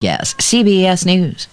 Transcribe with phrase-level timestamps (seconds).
[0.00, 1.48] Yes, CBS News.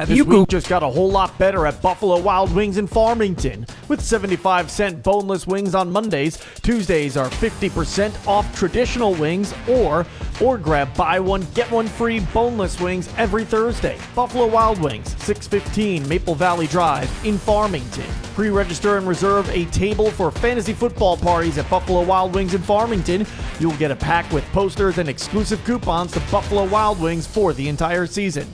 [0.00, 3.66] And this week just got a whole lot better at Buffalo Wild Wings in Farmington.
[3.86, 10.06] With 75 cent boneless wings on Mondays, Tuesdays are 50% off traditional wings, or
[10.40, 13.98] or grab buy one get one free boneless wings every Thursday.
[14.14, 18.10] Buffalo Wild Wings, 615 Maple Valley Drive in Farmington.
[18.34, 23.26] Pre-register and reserve a table for fantasy football parties at Buffalo Wild Wings in Farmington.
[23.58, 27.68] You'll get a pack with posters and exclusive coupons to Buffalo Wild Wings for the
[27.68, 28.46] entire season.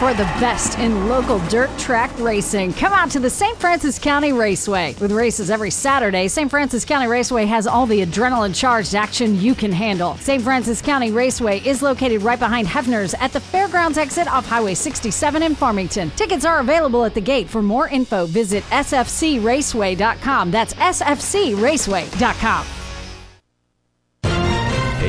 [0.00, 3.58] For the best in local dirt track racing, come out to the St.
[3.58, 4.94] Francis County Raceway.
[4.98, 6.48] With races every Saturday, St.
[6.48, 10.16] Francis County Raceway has all the adrenaline charged action you can handle.
[10.16, 10.42] St.
[10.42, 15.42] Francis County Raceway is located right behind Hefner's at the Fairgrounds exit off Highway 67
[15.42, 16.08] in Farmington.
[16.12, 17.50] Tickets are available at the gate.
[17.50, 20.50] For more info, visit sfcraceway.com.
[20.50, 22.79] That's sfcraceway.com.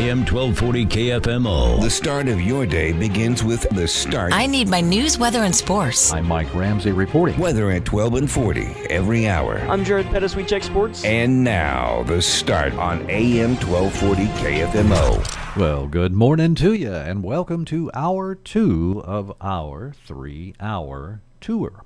[0.01, 1.79] AM 1240 KFMO.
[1.79, 4.33] The start of your day begins with the start.
[4.33, 6.11] I need my news, weather, and sports.
[6.11, 7.37] I'm Mike Ramsey reporting.
[7.37, 9.59] Weather at 12 and 40 every hour.
[9.69, 10.35] I'm Jared Pettis.
[10.35, 11.05] We check sports.
[11.05, 15.55] And now, the start on AM 1240 KFMO.
[15.55, 21.85] Well, good morning to you, and welcome to hour two of our three hour tour.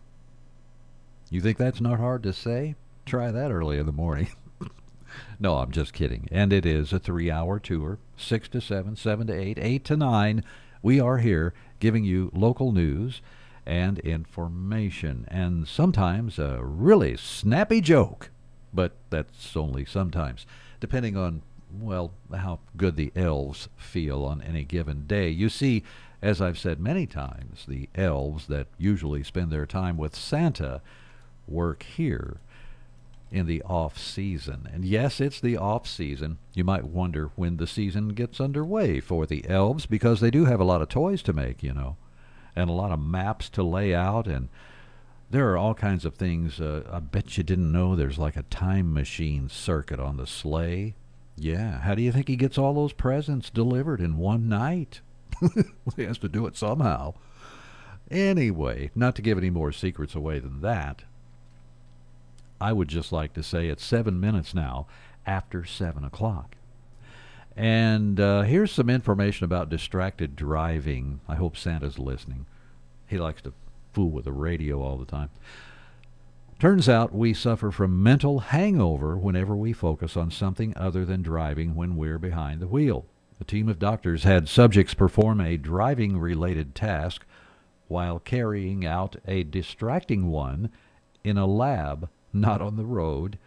[1.29, 2.75] You think that's not hard to say?
[3.05, 4.29] Try that early in the morning.
[5.39, 6.27] no, I'm just kidding.
[6.31, 9.97] And it is a three hour tour 6 to 7, 7 to 8, 8 to
[9.97, 10.43] 9.
[10.81, 13.21] We are here giving you local news
[13.65, 18.29] and information, and sometimes a really snappy joke.
[18.73, 20.45] But that's only sometimes,
[20.79, 21.41] depending on,
[21.71, 25.29] well, how good the elves feel on any given day.
[25.29, 25.83] You see,
[26.21, 30.81] as I've said many times, the elves that usually spend their time with Santa
[31.47, 32.37] work here
[33.31, 34.69] in the off season.
[34.71, 36.37] And yes, it's the off season.
[36.53, 40.59] You might wonder when the season gets underway for the elves because they do have
[40.59, 41.97] a lot of toys to make, you know,
[42.55, 44.49] and a lot of maps to lay out and
[45.29, 46.61] there are all kinds of things.
[46.61, 50.95] Uh, I bet you didn't know there's like a time machine circuit on the sleigh.
[51.37, 55.01] Yeah, how do you think he gets all those presents delivered in one night?
[55.95, 57.15] he has to do it somehow.
[58.09, 61.03] Anyway, not to give any more secrets away than that,
[62.65, 64.87] I would just like to say it's seven minutes now
[65.23, 66.55] after seven o'clock.
[67.55, 71.19] And uh, here's some information about distracted driving.
[71.27, 72.47] I hope Santa's listening.
[73.05, 73.53] He likes to
[73.93, 75.29] fool with the radio all the time.
[76.57, 81.75] Turns out we suffer from mental hangover whenever we focus on something other than driving
[81.75, 83.05] when we're behind the wheel.
[83.39, 87.27] A team of doctors had subjects perform a driving related task
[87.87, 90.71] while carrying out a distracting one
[91.23, 93.37] in a lab not on the road.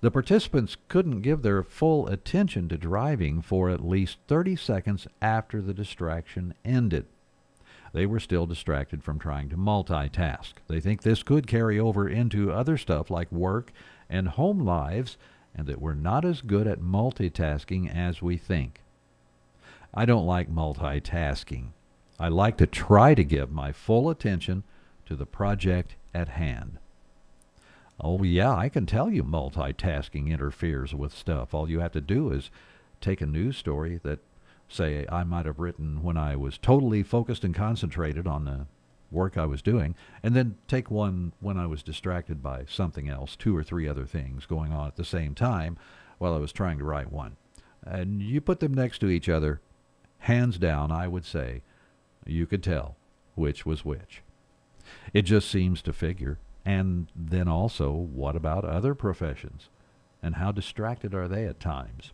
[0.00, 5.60] The participants couldn't give their full attention to driving for at least 30 seconds after
[5.60, 7.06] the distraction ended.
[7.92, 10.52] They were still distracted from trying to multitask.
[10.68, 13.72] They think this could carry over into other stuff like work
[14.08, 15.16] and home lives,
[15.54, 18.82] and that we're not as good at multitasking as we think.
[19.92, 21.68] I don't like multitasking.
[22.20, 24.64] I like to try to give my full attention
[25.06, 26.78] to the project at hand.
[28.00, 31.52] Oh, yeah, I can tell you multitasking interferes with stuff.
[31.52, 32.50] All you have to do is
[33.00, 34.20] take a news story that,
[34.68, 38.66] say, I might have written when I was totally focused and concentrated on the
[39.10, 43.34] work I was doing, and then take one when I was distracted by something else,
[43.34, 45.76] two or three other things going on at the same time
[46.18, 47.36] while I was trying to write one.
[47.84, 49.60] And you put them next to each other,
[50.18, 51.62] hands down, I would say,
[52.26, 52.96] you could tell
[53.34, 54.22] which was which.
[55.12, 56.38] It just seems to figure.
[56.68, 59.70] And then also, what about other professions?
[60.22, 62.12] And how distracted are they at times?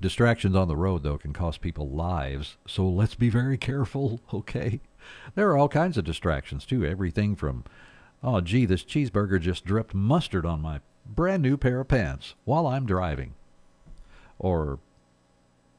[0.00, 4.80] Distractions on the road, though, can cost people lives, so let's be very careful, okay?
[5.34, 6.84] There are all kinds of distractions, too.
[6.84, 7.64] Everything from,
[8.22, 12.68] oh, gee, this cheeseburger just dripped mustard on my brand new pair of pants while
[12.68, 13.34] I'm driving.
[14.38, 14.78] Or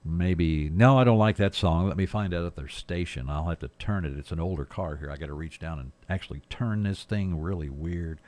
[0.08, 1.88] maybe no i don't like that song.
[1.88, 3.30] Let me find out at their station.
[3.30, 4.18] I'll have to turn it.
[4.18, 5.12] It's an older car here.
[5.12, 8.20] I got to reach down and actually turn this thing really weird.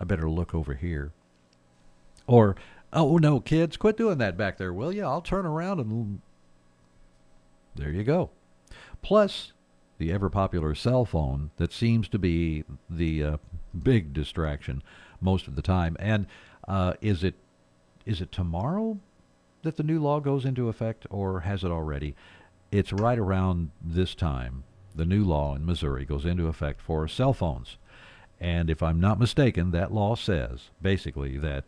[0.00, 1.12] I better look over here.
[2.26, 2.56] Or
[2.92, 6.20] oh no kids quit doing that back there will you i'll turn around and
[7.74, 8.30] there you go.
[9.02, 9.52] Plus
[9.98, 13.36] the ever popular cell phone that seems to be the uh,
[13.82, 14.82] big distraction
[15.20, 15.96] most of the time.
[15.98, 16.26] And
[16.66, 17.34] uh, is it
[18.06, 18.98] is it tomorrow
[19.62, 22.14] that the new law goes into effect, or has it already?
[22.70, 24.64] It's right around this time.
[24.94, 27.76] The new law in Missouri goes into effect for cell phones.
[28.40, 31.64] And if I'm not mistaken, that law says basically that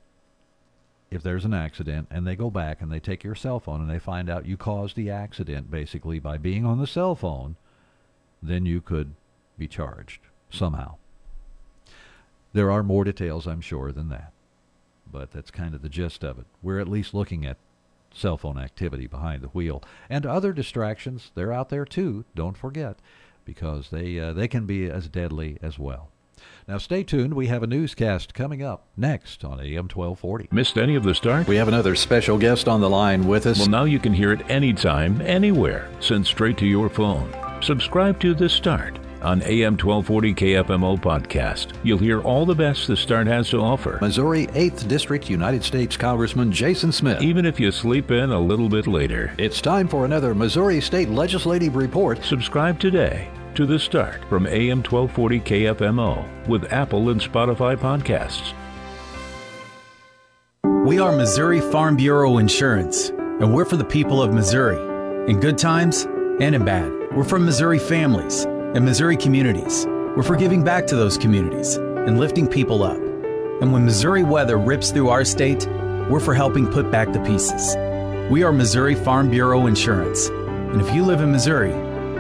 [1.11, 3.91] if there's an accident and they go back and they take your cell phone and
[3.91, 7.57] they find out you caused the accident basically by being on the cell phone,
[8.43, 9.15] then you could
[9.59, 10.97] be charged somehow.
[12.55, 14.33] There are more details, I'm sure, than that.
[15.11, 16.47] But that's kind of the gist of it.
[16.63, 17.59] We're at least looking at
[18.15, 19.83] cell phone activity behind the wheel.
[20.09, 22.99] And other distractions, they're out there too, don't forget,
[23.45, 26.11] because they, uh, they can be as deadly as well.
[26.67, 27.35] Now stay tuned.
[27.35, 30.49] We have a newscast coming up next on AM 1240.
[30.51, 31.47] Missed any of the start?
[31.47, 33.59] We have another special guest on the line with us.
[33.61, 37.33] Well, now you can hear it anytime, anywhere, sent straight to your phone.
[37.63, 41.73] Subscribe to The Start on AM 1240 KFMO podcast.
[41.83, 43.99] You'll hear all the best the Start has to offer.
[44.01, 47.23] Missouri 8th District United States Congressman Jason Smith.
[47.23, 49.35] Even if you sleep in a little bit later.
[49.39, 52.23] It's time for another Missouri State Legislative Report.
[52.25, 58.55] Subscribe today to The Start from AM 1240 KFMO with Apple and Spotify podcasts.
[60.85, 64.79] We are Missouri Farm Bureau Insurance, and we're for the people of Missouri,
[65.31, 66.05] in good times
[66.41, 66.91] and in bad.
[67.15, 69.87] We're from Missouri families and Missouri communities.
[70.17, 72.97] We're for giving back to those communities and lifting people up.
[73.61, 75.67] And when Missouri weather rips through our state,
[76.09, 77.77] we're for helping put back the pieces.
[78.31, 80.29] We are Missouri Farm Bureau Insurance.
[80.29, 81.73] And if you live in Missouri,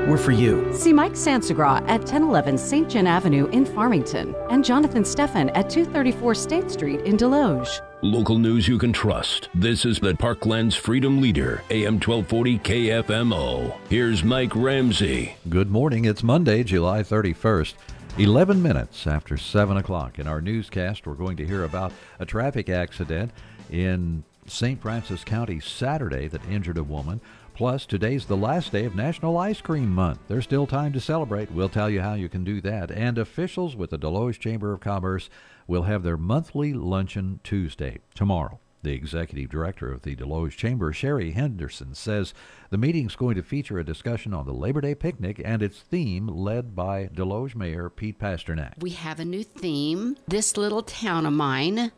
[0.08, 0.68] we're for you.
[0.74, 2.88] See Mike Sansagra at 1011 St.
[2.88, 7.80] John Avenue in Farmington and Jonathan Steffen at 234 State Street in Desloge.
[8.04, 9.48] Local news you can trust.
[9.54, 13.78] This is the Parklands Freedom Leader, AM 1240 KFMO.
[13.88, 15.36] Here's Mike Ramsey.
[15.48, 16.04] Good morning.
[16.04, 17.74] It's Monday, July 31st.
[18.18, 20.18] 11 minutes after 7 o'clock.
[20.18, 23.30] In our newscast, we're going to hear about a traffic accident
[23.70, 24.82] in St.
[24.82, 27.20] Francis County Saturday that injured a woman.
[27.54, 30.20] Plus, today's the last day of National Ice Cream Month.
[30.26, 31.52] There's still time to celebrate.
[31.52, 32.90] We'll tell you how you can do that.
[32.90, 35.28] And officials with the Desloge Chamber of Commerce
[35.66, 38.58] will have their monthly luncheon Tuesday, tomorrow.
[38.82, 42.34] The executive director of the Desloge Chamber, Sherry Henderson, says
[42.70, 46.26] the meeting's going to feature a discussion on the Labor Day picnic and its theme
[46.26, 48.82] led by Desloge Mayor Pete Pasternak.
[48.82, 51.92] We have a new theme, this little town of mine,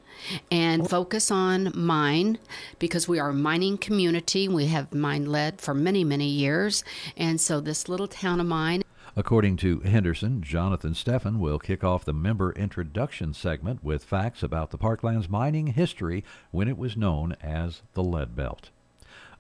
[0.51, 2.39] and focus on mine
[2.79, 4.47] because we are a mining community.
[4.47, 6.85] We have mine led for many, many years.
[7.17, 8.84] And so this little town of mine
[9.17, 14.71] According to Henderson, Jonathan Steffen will kick off the member introduction segment with facts about
[14.71, 18.71] the Parkland's mining history when it was known as the Lead Belt.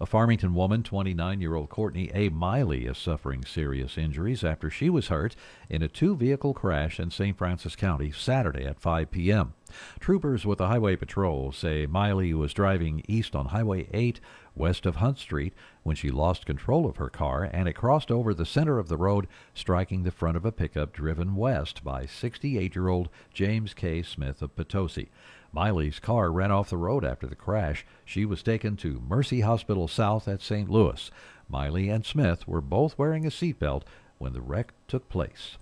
[0.01, 2.29] A Farmington woman, 29 year old Courtney A.
[2.29, 5.35] Miley, is suffering serious injuries after she was hurt
[5.69, 7.37] in a two vehicle crash in St.
[7.37, 9.55] Francis County Saturday at 5 p.m.
[9.99, 14.21] Troopers with the Highway Patrol say Miley was driving east on Highway 8
[14.55, 15.53] west of Hunt Street
[15.83, 18.97] when she lost control of her car and it crossed over the center of the
[18.97, 24.03] road, striking the front of a pickup driven west by 68 year old James K.
[24.03, 25.11] Smith of Potosi.
[25.53, 27.87] Miley's car ran off the road after the crash.
[28.05, 30.69] She was taken to Mercy Hospital South at St.
[30.69, 31.11] Louis.
[31.49, 33.83] Miley and Smith were both wearing a seatbelt
[34.19, 35.57] when the wreck took place.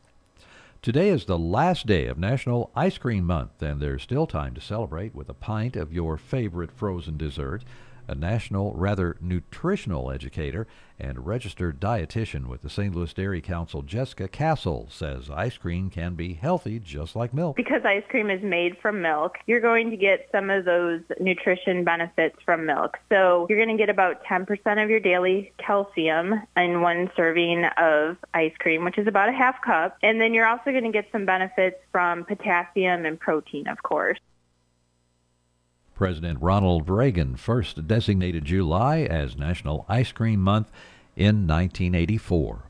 [0.80, 4.60] Today is the last day of National Ice Cream Month, and there's still time to
[4.60, 7.62] celebrate with a pint of your favorite frozen dessert
[8.08, 10.66] a national, rather nutritional educator
[10.98, 12.94] and registered dietitian with the St.
[12.94, 17.56] Louis Dairy Council, Jessica Castle, says ice cream can be healthy just like milk.
[17.56, 21.84] Because ice cream is made from milk, you're going to get some of those nutrition
[21.84, 22.98] benefits from milk.
[23.08, 28.16] So you're going to get about 10% of your daily calcium in one serving of
[28.34, 29.96] ice cream, which is about a half cup.
[30.02, 34.18] And then you're also going to get some benefits from potassium and protein, of course.
[36.02, 40.68] President Ronald Reagan first designated July as National Ice Cream Month
[41.14, 42.64] in 1984.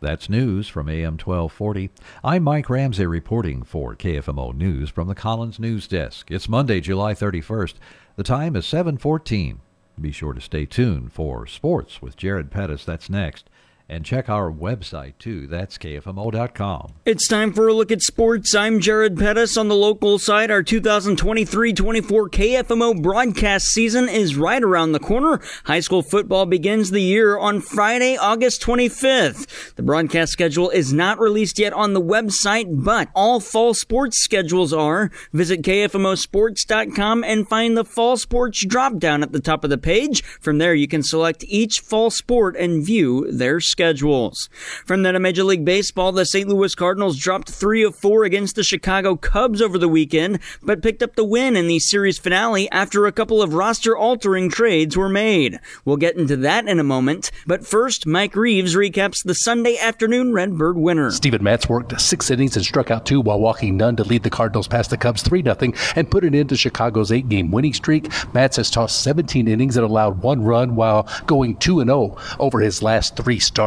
[0.00, 1.90] That's news from AM 1240.
[2.24, 6.30] I'm Mike Ramsey reporting for KFMO News from the Collins News Desk.
[6.30, 7.74] It's Monday, July 31st.
[8.16, 9.58] The time is 7:14.
[10.00, 12.86] Be sure to stay tuned for sports with Jared Pettis.
[12.86, 13.50] That's next
[13.88, 15.46] and check our website too.
[15.46, 16.94] That's KFMO.com.
[17.04, 18.54] It's time for a look at sports.
[18.54, 20.50] I'm Jared Pettis on the local side.
[20.50, 25.40] Our 2023 24 KFMO broadcast season is right around the corner.
[25.64, 29.74] High school football begins the year on Friday, August 25th.
[29.74, 34.72] The broadcast schedule is not released yet on the website, but all fall sports schedules
[34.72, 35.10] are.
[35.32, 40.22] Visit KFMOsports.com and find the fall sports drop down at the top of the page.
[40.40, 44.48] From there, you can select each fall sport and view their schedules.
[44.86, 46.48] From then to Major League Baseball, the St.
[46.48, 51.02] Louis Cardinals dropped three of four against the Chicago Cubs over the weekend, but picked
[51.02, 55.08] up the win in the series finale after a couple of roster altering trades were
[55.08, 55.58] made.
[55.84, 60.32] We'll get into that in a moment, but first, Mike Reeves recaps the Sunday afternoon
[60.32, 61.10] Redbird winner.
[61.10, 64.30] Steven Matz worked six innings and struck out two while walking none to lead the
[64.30, 65.56] Cardinals past the Cubs 3 0
[65.96, 68.06] and put an end to Chicago's eight game winning streak.
[68.32, 72.80] Matz has tossed 17 innings and allowed one run while going 2 0 over his
[72.80, 73.63] last three starts.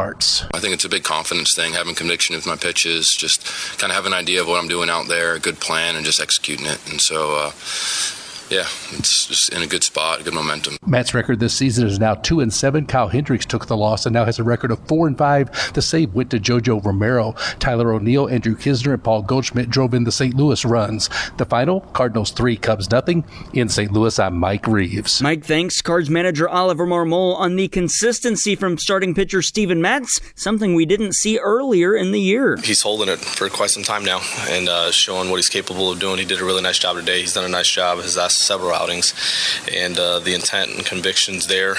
[0.54, 3.46] I think it's a big confidence thing, having conviction with my pitches, just
[3.78, 6.06] kind of have an idea of what I'm doing out there, a good plan, and
[6.06, 6.80] just executing it.
[6.90, 7.52] And so, uh,
[8.50, 10.78] yeah, it's just in a good spot, good momentum.
[10.86, 12.86] Matz's record this season is now two and seven.
[12.86, 15.74] Kyle Hendricks took the loss and now has a record of four and five.
[15.74, 20.06] The save went to JoJo Romero, Tyler O'Neill, Andrew Knizner, and Paul Goldschmidt drove in
[20.06, 20.36] the St.
[20.36, 21.10] Louis runs.
[21.38, 23.26] The final: Cardinals three, Cubs nothing.
[23.54, 23.92] In St.
[23.92, 25.22] Louis, I'm Mike Reeves.
[25.22, 30.74] Mike thanks Cards manager Oliver Marmol on the consistency from starting pitcher Steven Matz, something
[30.74, 32.58] we didn't see earlier in the year.
[32.58, 36.00] He's holding it for quite some time now and uh, showing what he's capable of
[36.00, 36.18] doing.
[36.18, 37.22] He did a really nice job today.
[37.22, 39.14] He's done a nice job his last several outings,
[39.72, 41.76] and uh, the intent and convictions there.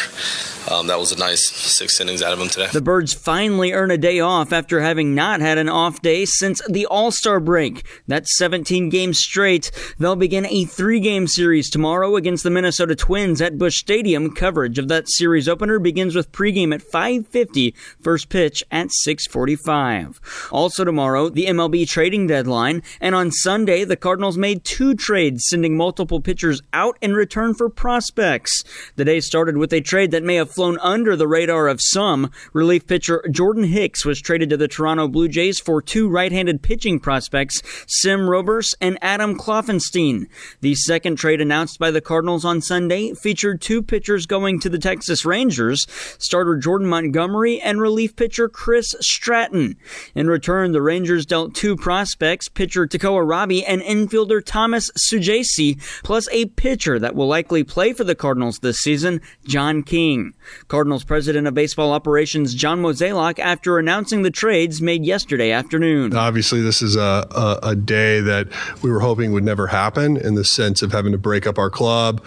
[0.70, 2.68] Um, that was a nice six innings out of him today.
[2.70, 6.60] The Birds finally earn a day off after having not had an off day since
[6.68, 7.86] the All Star break.
[8.06, 9.70] That's 17 games straight.
[9.98, 14.34] They'll begin a three game series tomorrow against the Minnesota Twins at Busch Stadium.
[14.34, 20.20] Coverage of that series opener begins with pregame at 5:50, first pitch at 6:45.
[20.50, 25.76] Also tomorrow, the MLB trading deadline, and on Sunday, the Cardinals made two trades, sending
[25.76, 28.64] multiple pitchers out in return for prospects.
[28.96, 32.30] The day started with a trade that may have flown under the radar of some.
[32.52, 37.00] Relief pitcher Jordan Hicks was traded to the Toronto Blue Jays for two right-handed pitching
[37.00, 40.26] prospects, Sem Robberse and Adam Kloffenstein.
[40.60, 44.78] The second trade announced by the Cardinals on Sunday featured two pitchers going to the
[44.78, 45.86] Texas Rangers,
[46.18, 49.76] starter Jordan Montgomery and relief pitcher Chris Stratton.
[50.14, 56.28] In return, the Rangers dealt two prospects, pitcher Tekoah Roby and infielder Thomas Saggese, plus
[56.30, 60.34] a pitcher that will likely play for the Cardinals this season, John King.
[60.68, 66.14] Cardinals president of baseball operations John Mozeliak after announcing the trades made yesterday afternoon.
[66.14, 68.48] Obviously, this is a, a, a, day that
[68.82, 71.70] we were hoping would never happen in the sense of having to break up our
[71.70, 72.24] club,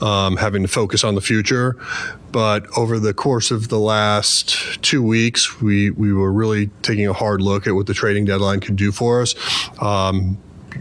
[0.00, 1.76] um, having to focus on the future.
[2.32, 7.12] But over the course of the last two weeks, we, we were really taking a
[7.12, 9.34] hard look at what the trading deadline could do for us.
[9.80, 10.38] Um,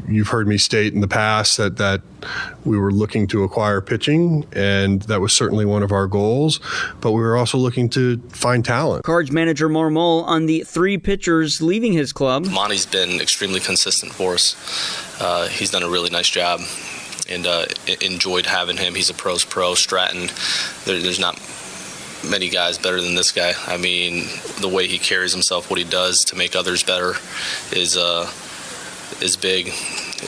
[0.08, 2.02] you've heard me state in the past that that
[2.66, 6.60] we were looking to acquire pitching, and that was certainly one of our goals.
[7.02, 9.04] But we were also looking to find talent.
[9.04, 12.46] Cards manager Marmol on the three pitchers leaving his club.
[12.46, 14.56] Monty's been extremely consistent for us.
[15.22, 16.62] Uh, he's done a really nice job.
[17.30, 17.66] And uh,
[18.02, 18.96] enjoyed having him.
[18.96, 19.76] He's a pros pro.
[19.76, 20.28] Stratton,
[20.84, 21.40] there, there's not
[22.30, 23.54] many guys better than this guy.
[23.66, 24.28] I mean,
[24.60, 27.14] the way he carries himself, what he does to make others better,
[27.72, 28.30] is uh,
[29.22, 29.72] is big.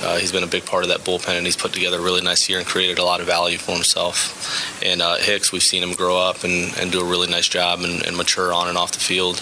[0.01, 2.21] Uh, he's been a big part of that bullpen, and he's put together a really
[2.21, 4.83] nice year and created a lot of value for himself.
[4.83, 7.79] And uh, Hicks, we've seen him grow up and, and do a really nice job
[7.81, 9.41] and, and, mature on and off the field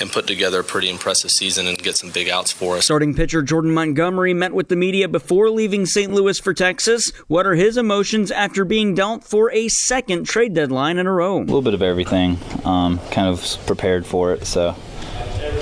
[0.00, 2.84] and put together a pretty impressive season and get some big outs for us.
[2.84, 6.12] Starting pitcher Jordan Montgomery met with the media before leaving St.
[6.12, 7.10] Louis for Texas.
[7.26, 11.38] What are his emotions after being dealt for a second trade deadline in a row?
[11.38, 12.38] A little bit of everything.
[12.64, 14.76] Um, kind of prepared for it, so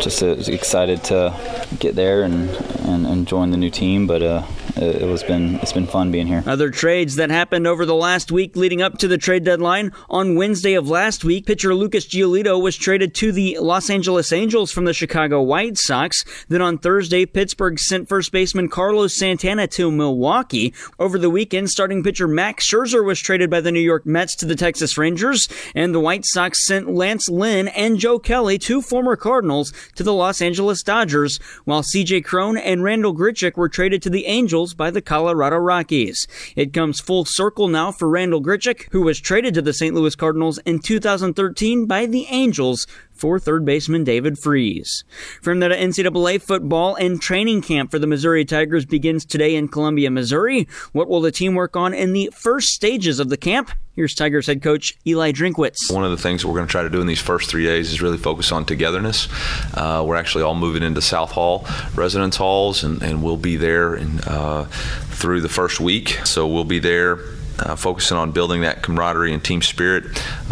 [0.01, 1.35] just uh, excited to
[1.79, 2.51] get there and,
[2.87, 4.07] and, and join the new team.
[4.07, 4.43] But uh,
[4.77, 6.43] it, was been it's been fun being here.
[6.47, 9.93] Other trades that happened over the last week leading up to the trade deadline.
[10.09, 14.73] On Wednesday of last week, pitcher Lucas Giolito was traded to the Los Angeles Angels
[14.73, 16.25] from the Chicago White Sox.
[16.49, 20.75] Then on Thursday, Pittsburgh sent first baseman Carlos Santana to Milwaukee.
[20.99, 24.47] Over the weekend, starting pitcher Max Scherzer was traded by the New York Mets to
[24.47, 29.17] the Texas Rangers, and the White Sox sent Lance Lynn and Joe Kelly, two former
[29.17, 32.23] Cardinals, to the Los Angeles Dodgers, while C.J.
[32.23, 36.27] Cron and Randal Grichuk were traded to the Angels by the Colorado Rockies.
[36.55, 39.95] It comes full circle now for Randal Grichuk, who was traded to the St.
[39.95, 45.05] Louis Cardinals in 2013 by the Angels for third baseman David Freese.
[45.43, 49.69] From there to NCAA football and training camp for the Missouri Tigers begins today in
[49.69, 50.69] Columbia, Missouri.
[50.93, 53.71] What will the team work on in the first stages of the camp?
[54.01, 55.93] Here's Tigers head coach Eli Drinkwitz.
[55.93, 57.93] One of the things we're going to try to do in these first three days
[57.93, 59.29] is really focus on togetherness.
[59.75, 63.95] Uh, we're actually all moving into South Hall residence halls, and, and we'll be there
[63.95, 64.65] in, uh,
[65.11, 66.19] through the first week.
[66.25, 67.19] So we'll be there
[67.61, 70.05] uh, focusing on building that camaraderie and team spirit.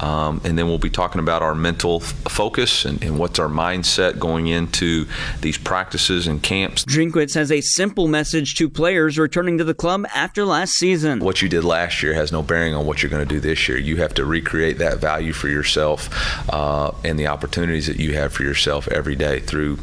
[0.02, 3.48] Um, and then we'll be talking about our mental f- focus and, and, what's our
[3.48, 5.06] mindset going into
[5.40, 6.84] these practices and camps.
[6.84, 11.18] Drinkwitz has a simple message to players returning to the club after last season.
[11.20, 13.68] What you did last year has no bearing on what you're going to do this
[13.68, 13.78] year.
[13.78, 16.08] You have to recreate that value for yourself
[16.52, 19.78] uh, and the opportunities that you have for yourself every day through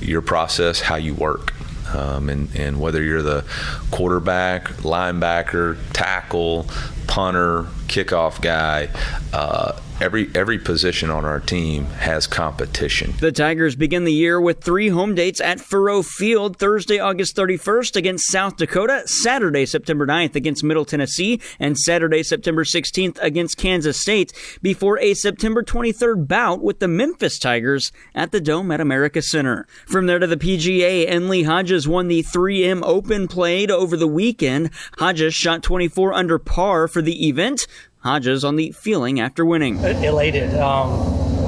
[0.00, 1.52] your process, how you work.
[1.94, 3.44] Um, and, and whether you're the
[3.90, 6.66] quarterback, linebacker, tackle,
[7.06, 8.88] punter, kickoff guy,
[9.32, 13.14] uh, every every position on our team has competition.
[13.20, 17.96] The Tigers begin the year with three home dates at Faurot Field Thursday, August 31st
[17.96, 24.00] against South Dakota, Saturday, September 9th against Middle Tennessee, and Saturday, September 16th against Kansas
[24.00, 29.22] State before a September 23rd bout with the Memphis Tigers at the Dome at America
[29.22, 29.66] Center.
[29.86, 34.70] From there to the PGA, Enley Hodges won the 3M Open played over the weekend.
[34.98, 37.68] Hodges shot 24 under par for the event.
[38.02, 39.78] Hodges on the feeling after winning.
[39.78, 40.54] Elated.
[40.56, 40.90] Um,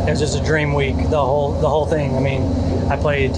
[0.07, 0.97] it was just a dream week.
[0.97, 2.17] The whole the whole thing.
[2.17, 2.43] I mean,
[2.89, 3.33] I played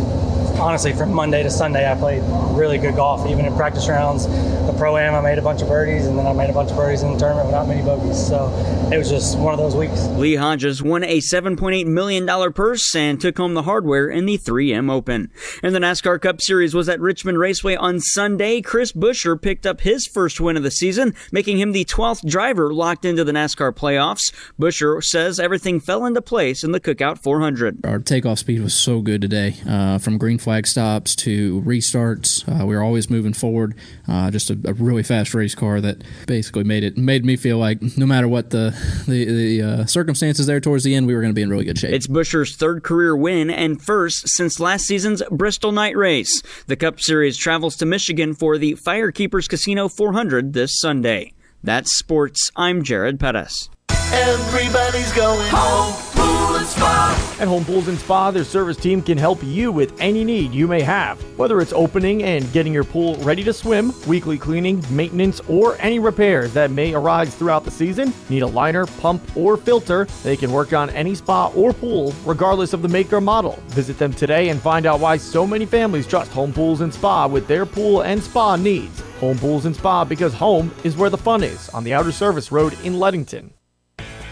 [0.58, 2.22] honestly, from Monday to Sunday, I played
[2.56, 3.28] really good golf.
[3.28, 6.26] Even in practice rounds, the pro am, I made a bunch of birdies, and then
[6.26, 8.26] I made a bunch of birdies in the tournament without many bogeys.
[8.26, 8.48] So
[8.92, 10.06] it was just one of those weeks.
[10.18, 14.90] Lee Hodges won a $7.8 million purse and took home the hardware in the 3M
[14.90, 15.30] Open.
[15.62, 18.60] And the NASCAR Cup Series was at Richmond Raceway on Sunday.
[18.60, 22.72] Chris Buescher picked up his first win of the season, making him the 12th driver
[22.72, 24.32] locked into the NASCAR playoffs.
[24.58, 27.84] Buescher says everything fell into place in the Cookout 400.
[27.84, 32.46] Our takeoff speed was so good today, uh, from green flag stops to restarts.
[32.46, 33.74] Uh, we were always moving forward.
[34.06, 37.58] Uh, just a, a, really fast race car that basically made it made me feel
[37.58, 38.70] like no matter what the
[39.08, 41.64] the, the uh, circumstances there towards the end, we were going to be in really
[41.64, 41.92] good shape.
[41.92, 46.40] It's Buescher's third career win and first since last season's Bristol Night Race.
[46.68, 51.32] The Cup Series travels to Michigan for the Firekeepers Casino 400 this Sunday.
[51.64, 52.52] That's sports.
[52.54, 53.68] I'm Jared Pettis.
[54.12, 55.92] Everybody's going home.
[56.14, 57.25] Pool and Spa.
[57.38, 60.66] At Home Pools and Spa, their service team can help you with any need you
[60.66, 61.20] may have.
[61.38, 65.98] Whether it's opening and getting your pool ready to swim, weekly cleaning, maintenance, or any
[65.98, 70.50] repairs that may arise throughout the season, need a liner, pump, or filter, they can
[70.50, 73.58] work on any spa or pool, regardless of the make or model.
[73.68, 77.26] Visit them today and find out why so many families trust Home Pools and Spa
[77.26, 79.02] with their pool and spa needs.
[79.20, 82.50] Home Pools and Spa because home is where the fun is on the Outer Service
[82.50, 83.55] Road in Leadington.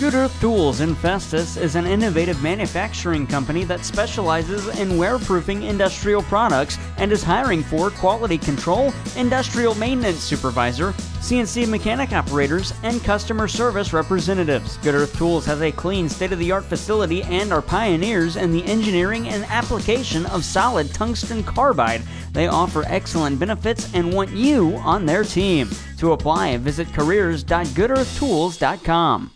[0.00, 6.22] Good Earth Tools in Festus is an innovative manufacturing company that specializes in wearproofing industrial
[6.22, 13.46] products and is hiring for quality control, industrial maintenance supervisor, CNC mechanic operators, and customer
[13.46, 14.76] service representatives.
[14.78, 18.50] Good Earth Tools has a clean, state of the art facility and are pioneers in
[18.50, 22.02] the engineering and application of solid tungsten carbide.
[22.32, 25.70] They offer excellent benefits and want you on their team.
[25.98, 29.31] To apply, visit careers.goodearthtools.com.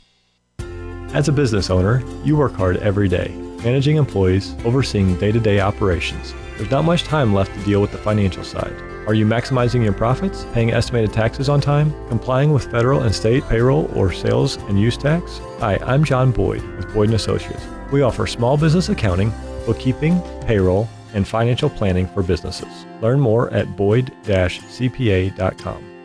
[1.14, 3.28] As a business owner, you work hard every day,
[3.64, 6.34] managing employees, overseeing day to day operations.
[6.56, 8.74] There's not much time left to deal with the financial side.
[9.06, 13.48] Are you maximizing your profits, paying estimated taxes on time, complying with federal and state
[13.48, 15.40] payroll or sales and use tax?
[15.60, 17.64] Hi, I'm John Boyd with Boyd & Associates.
[17.92, 19.32] We offer small business accounting,
[19.64, 22.84] bookkeeping, payroll, and financial planning for businesses.
[23.00, 24.10] Learn more at boyd-cpa.com,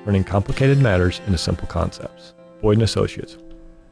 [0.06, 2.36] turning complicated matters into simple concepts.
[2.62, 3.38] Boyd & Associates,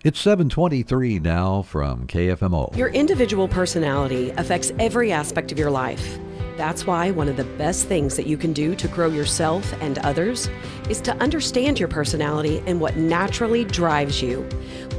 [0.04, 2.76] it's 723 now from KFMO.
[2.78, 6.20] Your individual personality affects every aspect of your life.
[6.56, 9.98] That's why one of the best things that you can do to grow yourself and
[10.00, 10.50] others
[10.90, 14.42] is to understand your personality and what naturally drives you.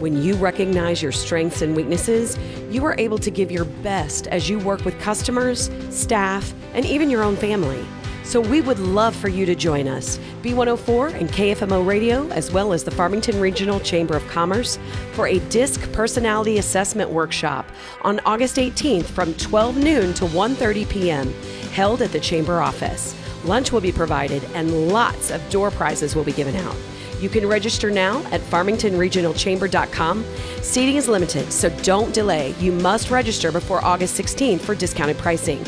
[0.00, 2.38] When you recognize your strengths and weaknesses,
[2.70, 7.08] you are able to give your best as you work with customers, staff, and even
[7.08, 7.84] your own family.
[8.30, 12.72] So we would love for you to join us, B104 and KFMO Radio, as well
[12.72, 14.78] as the Farmington Regional Chamber of Commerce,
[15.14, 17.68] for a DISC personality assessment workshop
[18.02, 21.32] on August 18th from 12 noon to 1:30 p.m.,
[21.72, 23.16] held at the chamber office.
[23.44, 26.76] Lunch will be provided and lots of door prizes will be given out.
[27.20, 30.24] You can register now at farmingtonregionalchamber.com.
[30.62, 32.54] Seating is limited, so don't delay.
[32.58, 35.62] You must register before August 16th for discounted pricing.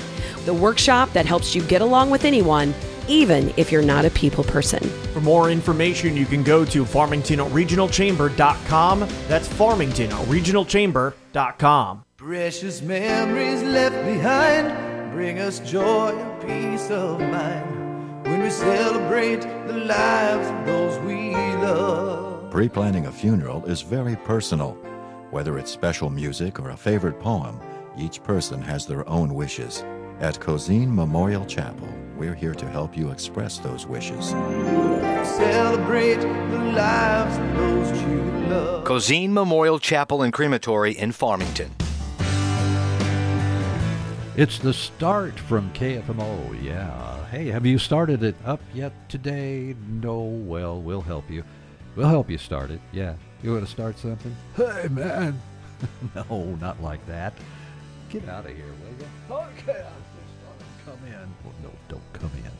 [0.45, 2.75] The workshop that helps you get along with anyone
[3.09, 4.79] even if you're not a people person.
[5.13, 9.01] For more information, you can go to farmingtonregionalchamber.com.
[9.29, 12.05] That's farmingtonregionalchamber.com.
[12.17, 17.82] Precious memories left behind bring us joy and peace of mind
[18.33, 22.51] when we celebrate the lives of those we love.
[22.51, 24.73] Pre planning a funeral is very personal.
[25.31, 27.61] Whether it's special music or a favorite poem,
[27.99, 29.85] each person has their own wishes.
[30.21, 34.31] At Cozean Memorial Chapel, we're here to help you express those wishes.
[34.31, 38.85] Celebrate the lives of those you love.
[38.85, 41.71] Cozean Memorial Chapel and Crematory in Farmington.
[44.37, 46.63] It's the start from KFMO.
[46.63, 47.12] Yeah.
[47.33, 49.75] Hey, have you started it up yet today?
[49.89, 50.21] No.
[50.21, 51.45] Well, we'll help you.
[51.97, 52.79] We'll help you start it.
[52.93, 53.15] Yeah.
[53.43, 54.37] You want to start something?
[54.55, 55.41] Hey, man.
[56.15, 57.33] no, not like that.
[58.11, 59.35] Get out of here, will you?
[59.35, 59.83] Okay.
[60.85, 61.35] Come in.
[61.43, 62.51] Well, no, don't come in.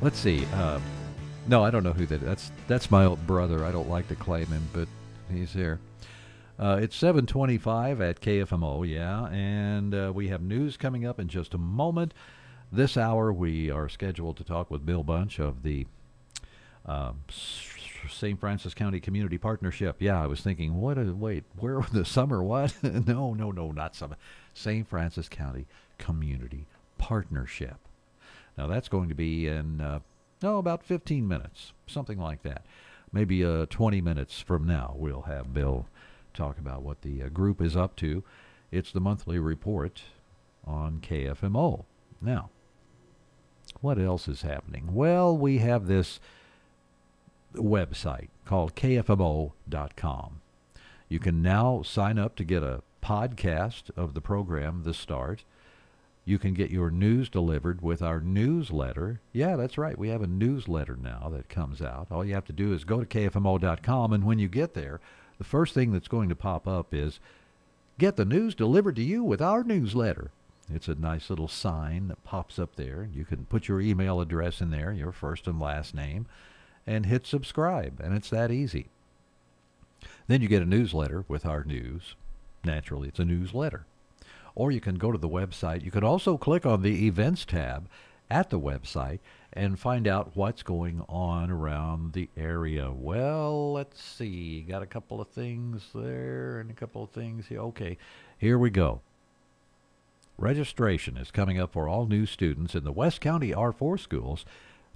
[0.00, 0.46] Let's see.
[0.54, 0.78] Uh,
[1.48, 2.20] no, I don't know who that.
[2.20, 3.64] That's that's my old brother.
[3.64, 4.86] I don't like to claim him, but
[5.28, 5.80] he's here.
[6.60, 11.54] Uh, it's 725 at KFMO, yeah, and uh, we have news coming up in just
[11.54, 12.14] a moment.
[12.72, 15.88] This hour, we are scheduled to talk with Bill Bunch of the
[16.86, 17.24] um,
[18.08, 18.38] St.
[18.38, 19.96] Francis County Community Partnership.
[19.98, 20.96] Yeah, I was thinking, what?
[20.96, 22.44] A, wait, where the summer?
[22.44, 22.72] What?
[22.82, 24.16] no, no, no, not summer.
[24.54, 24.86] St.
[24.86, 25.66] Francis County
[25.98, 27.76] Community Partnership.
[28.56, 29.98] Now that's going to be in uh,
[30.40, 32.64] no about 15 minutes, something like that.
[33.12, 35.86] Maybe uh, 20 minutes from now, we'll have Bill
[36.34, 38.22] talk about what the uh, group is up to.
[38.70, 40.02] It's the monthly report
[40.64, 41.84] on KFMO.
[42.20, 42.50] Now,
[43.80, 44.94] what else is happening?
[44.94, 46.20] Well, we have this
[47.54, 50.40] website called kfmo.com.
[51.08, 55.44] You can now sign up to get a podcast of the program, The Start.
[56.24, 59.20] You can get your news delivered with our newsletter.
[59.32, 59.98] Yeah, that's right.
[59.98, 62.08] We have a newsletter now that comes out.
[62.10, 65.00] All you have to do is go to kfmo.com, and when you get there,
[65.38, 67.18] the first thing that's going to pop up is
[67.98, 70.30] get the news delivered to you with our newsletter.
[70.72, 73.08] It's a nice little sign that pops up there.
[73.12, 76.26] You can put your email address in there, your first and last name,
[76.86, 78.88] and hit subscribe, and it's that easy.
[80.28, 82.14] Then you get a newsletter with our news.
[82.64, 83.86] Naturally, it's a newsletter.
[84.54, 85.84] Or you can go to the website.
[85.84, 87.88] You can also click on the events tab
[88.30, 89.18] at the website
[89.52, 92.90] and find out what's going on around the area.
[92.92, 94.62] Well, let's see.
[94.62, 97.60] Got a couple of things there and a couple of things here.
[97.60, 97.98] Okay,
[98.38, 99.00] here we go.
[100.40, 104.46] Registration is coming up for all new students in the West County R4 schools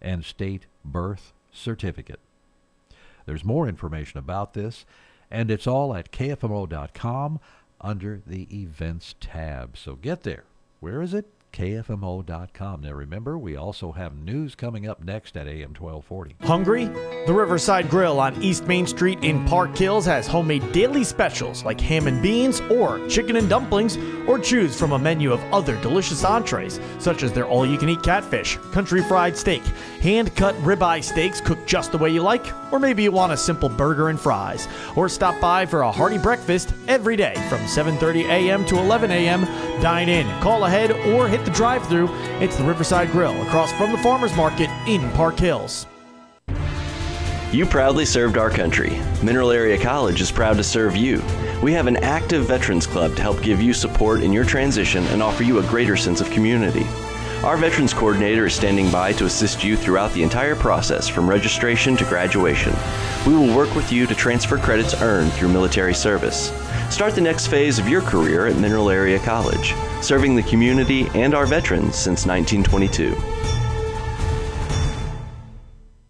[0.00, 2.20] and state birth certificate.
[3.24, 4.86] There's more information about this,
[5.30, 7.40] and it's all at kfmo.com
[7.80, 9.76] under the events tab.
[9.76, 10.44] So get there.
[10.80, 11.26] Where is it?
[11.56, 12.82] KFMO.com.
[12.82, 16.36] Now remember, we also have news coming up next at AM 1240.
[16.42, 16.84] Hungry?
[16.84, 21.80] The Riverside Grill on East Main Street in Park Hills has homemade daily specials like
[21.80, 23.96] ham and beans or chicken and dumplings,
[24.28, 27.88] or choose from a menu of other delicious entrees, such as their all you can
[27.88, 29.62] eat catfish, country fried steak,
[30.02, 33.36] hand cut ribeye steaks cooked just the way you like, or maybe you want a
[33.36, 34.68] simple burger and fries.
[34.94, 38.66] Or stop by for a hearty breakfast every day from 7:30 a.m.
[38.66, 39.46] to 11 a.m.
[39.80, 42.08] Dine in, call ahead, or hit the drive-through.
[42.40, 45.86] It's the Riverside Grill across from the Farmers Market in Park Hills.
[47.52, 49.00] You proudly served our country.
[49.22, 51.22] Mineral Area College is proud to serve you.
[51.62, 55.22] We have an active Veterans Club to help give you support in your transition and
[55.22, 56.84] offer you a greater sense of community.
[57.44, 61.96] Our Veterans Coordinator is standing by to assist you throughout the entire process from registration
[61.98, 62.74] to graduation.
[63.26, 66.50] We will work with you to transfer credits earned through military service.
[66.90, 71.34] Start the next phase of your career at Mineral Area College, serving the community and
[71.34, 73.35] our veterans since 1922.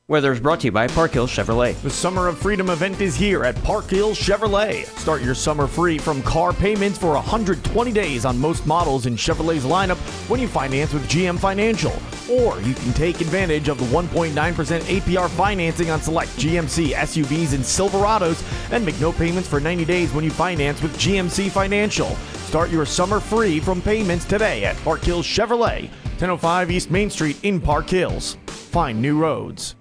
[0.08, 1.74] Weather is brought to you by Park Hills Chevrolet.
[1.82, 4.84] The Summer of Freedom event is here at Park Hills Chevrolet.
[5.00, 9.64] Start your summer free from car payments for 120 days on most models in Chevrolet's
[9.64, 9.96] lineup
[10.30, 11.90] when you finance with GM Financial.
[12.30, 17.64] Or you can take advantage of the 1.9% APR financing on select GMC SUVs and
[17.64, 22.10] Silverados and make no payments for 90 days when you finance with GMC Financial.
[22.46, 25.88] Start your summer free from payments today at Park Hills Chevrolet,
[26.20, 28.38] 1005 East Main Street in Park Hills.
[28.46, 29.74] Find new roads.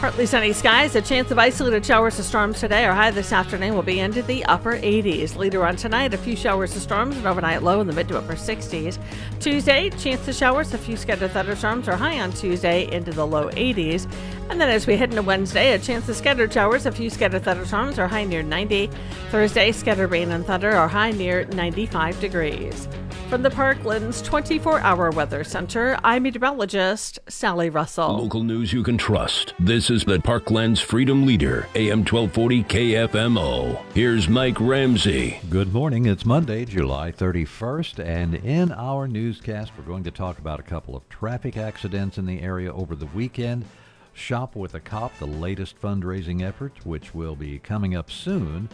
[0.00, 2.84] Partly sunny skies, a chance of isolated showers or storms today.
[2.84, 5.36] Our high this afternoon will be into the upper 80s.
[5.36, 8.18] Later on tonight, a few showers or storms, an overnight low in the mid to
[8.18, 8.98] upper 60s.
[9.40, 13.48] Tuesday, chance of showers, a few scattered thunderstorms are high on Tuesday into the low
[13.48, 14.06] 80s.
[14.50, 17.44] And then as we head into Wednesday, a chance of scattered showers, a few scattered
[17.44, 18.90] thunderstorms are high near 90.
[19.30, 22.86] Thursday, scattered rain and thunder are high near 95 degrees.
[23.28, 28.18] From the Parklands 24 hour weather center, I'm meteorologist Sally Russell.
[28.22, 29.52] Local news you can trust.
[29.58, 33.82] This is the Parklands Freedom Leader, AM 1240 KFMO.
[33.94, 35.40] Here's Mike Ramsey.
[35.50, 36.06] Good morning.
[36.06, 40.94] It's Monday, July 31st, and in our newscast, we're going to talk about a couple
[40.94, 43.64] of traffic accidents in the area over the weekend.
[44.12, 48.68] Shop with a Cop, the latest fundraising effort, which will be coming up soon.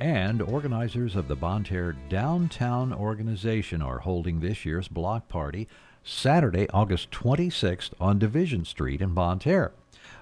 [0.00, 5.66] And organizers of the Bonne Terre Downtown Organization are holding this year's block party
[6.04, 9.40] Saturday, August 26th on Division Street in Bonne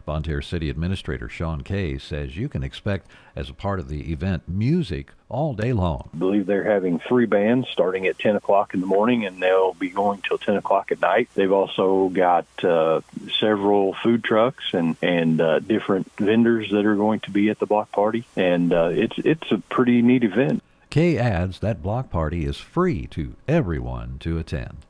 [0.06, 0.36] Terre.
[0.36, 4.42] Terre City Administrator Sean Kay says you can expect, as a part of the event,
[4.46, 6.10] music all day long.
[6.12, 9.72] I believe they're having three bands starting at 10 o'clock in the morning, and they'll
[9.72, 11.28] be going till 10 o'clock at night.
[11.34, 13.00] They've also got uh,
[13.40, 17.66] several food trucks and and uh, different vendors that are going to be at the
[17.66, 20.62] block party, and uh, it's it's a pretty neat event.
[20.90, 24.86] Kay adds that block party is free to everyone to attend.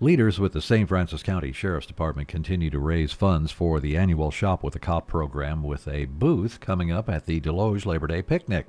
[0.00, 0.88] Leaders with the St.
[0.88, 5.08] Francis County Sheriff's Department continue to raise funds for the annual Shop with a Cop
[5.08, 8.66] program with a booth coming up at the Desloge Labor Day Picnic.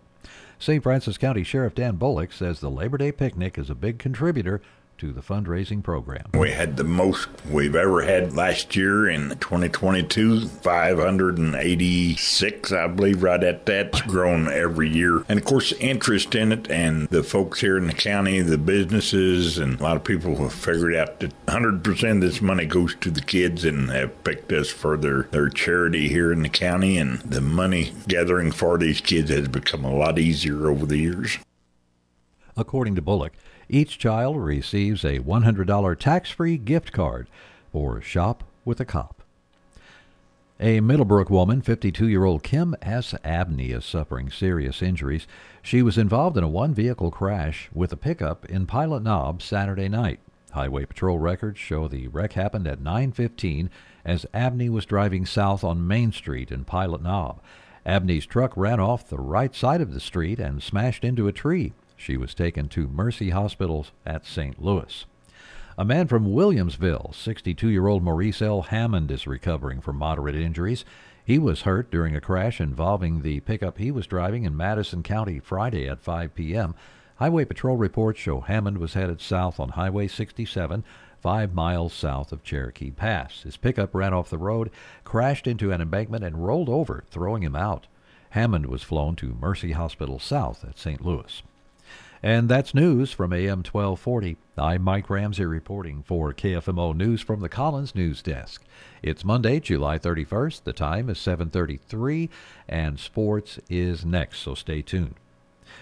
[0.57, 0.81] St.
[0.81, 4.59] Francis County Sheriff Dan Bullock says the Labor Day Picnic is a big contributor
[4.99, 6.25] to the fundraising program.
[6.33, 13.41] We had the most we've ever had last year in 2022, 586, I believe, right
[13.41, 13.87] at that.
[13.87, 15.23] It's grown every year.
[15.29, 19.57] And of course, interest in it and the folks here in the county, the businesses,
[19.57, 23.09] and a lot of people have figured out that 100% of this money goes to
[23.09, 26.97] the kids and have picked us for their, their charity here in the county.
[26.97, 31.37] And the money gathering for these kids has become a lot easier over the years.
[32.57, 33.31] According to Bullock,
[33.69, 37.27] each child receives a $100 tax free gift card
[37.71, 39.21] for Shop with a Cop.
[40.59, 43.15] A Middlebrook woman, 52 year old Kim S.
[43.23, 45.25] Abney, is suffering serious injuries.
[45.61, 49.87] She was involved in a one vehicle crash with a pickup in Pilot Knob Saturday
[49.87, 50.19] night.
[50.51, 53.69] Highway Patrol records show the wreck happened at 9:15
[54.03, 57.39] as Abney was driving south on Main Street in Pilot Knob.
[57.85, 61.71] Abney's truck ran off the right side of the street and smashed into a tree.
[61.99, 64.63] She was taken to Mercy Hospital at St.
[64.63, 65.05] Louis.
[65.77, 68.61] A man from Williamsville, 62 year old Maurice L.
[68.61, 70.85] Hammond, is recovering from moderate injuries.
[71.25, 75.39] He was hurt during a crash involving the pickup he was driving in Madison County
[75.39, 76.73] Friday at 5 p.m.
[77.17, 80.85] Highway Patrol reports show Hammond was headed south on Highway 67,
[81.19, 83.41] five miles south of Cherokee Pass.
[83.41, 84.71] His pickup ran off the road,
[85.03, 87.87] crashed into an embankment, and rolled over, throwing him out.
[88.29, 91.05] Hammond was flown to Mercy Hospital South at St.
[91.05, 91.43] Louis.
[92.21, 94.35] And that's news from AM 1240.
[94.57, 98.61] I'm Mike Ramsey reporting for KFMO News from the Collins News Desk.
[99.01, 100.65] It's Monday, July 31st.
[100.65, 102.29] The time is 7:33
[102.67, 105.15] and sports is next, so stay tuned.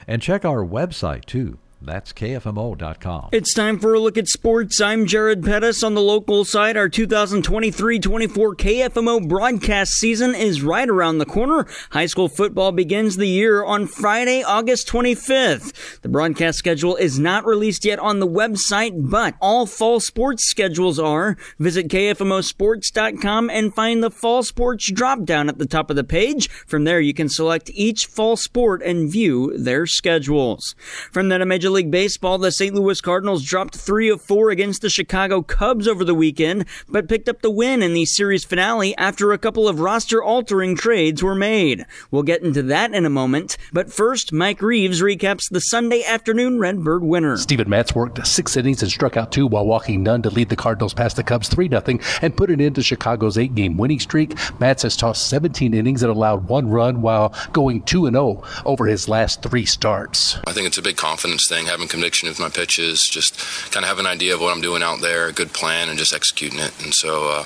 [0.08, 1.58] And check our website too.
[1.82, 3.30] That's KFMO.com.
[3.32, 4.82] It's time for a look at sports.
[4.82, 6.76] I'm Jared Pettis on the local side.
[6.76, 11.68] Our 2023 24 KFMO broadcast season is right around the corner.
[11.92, 16.02] High school football begins the year on Friday, August 25th.
[16.02, 20.98] The broadcast schedule is not released yet on the website, but all fall sports schedules
[20.98, 21.38] are.
[21.60, 26.50] Visit KFMOsports.com and find the fall sports drop down at the top of the page.
[26.50, 30.74] From there, you can select each fall sport and view their schedules.
[31.12, 32.74] From that, a Major League Baseball, the St.
[32.74, 37.28] Louis Cardinals dropped three of four against the Chicago Cubs over the weekend, but picked
[37.28, 41.36] up the win in the series finale after a couple of roster altering trades were
[41.36, 41.86] made.
[42.10, 46.58] We'll get into that in a moment, but first, Mike Reeves recaps the Sunday afternoon
[46.58, 47.36] Redbird winner.
[47.36, 50.56] Steven Matz worked six innings and struck out two while walking none to lead the
[50.56, 51.84] Cardinals past the Cubs 3 0
[52.22, 54.36] and put it into Chicago's eight game winning streak.
[54.62, 59.10] Matz has tossed 17 innings and allowed one run while going 2 0 over his
[59.10, 60.38] last three starts.
[60.48, 63.38] I think it's a big confidence thing, having conviction with my pitches, just
[63.72, 65.98] kind of have an idea of what I'm doing out there, a good plan, and
[65.98, 66.72] just executing it.
[66.84, 67.44] And so, uh,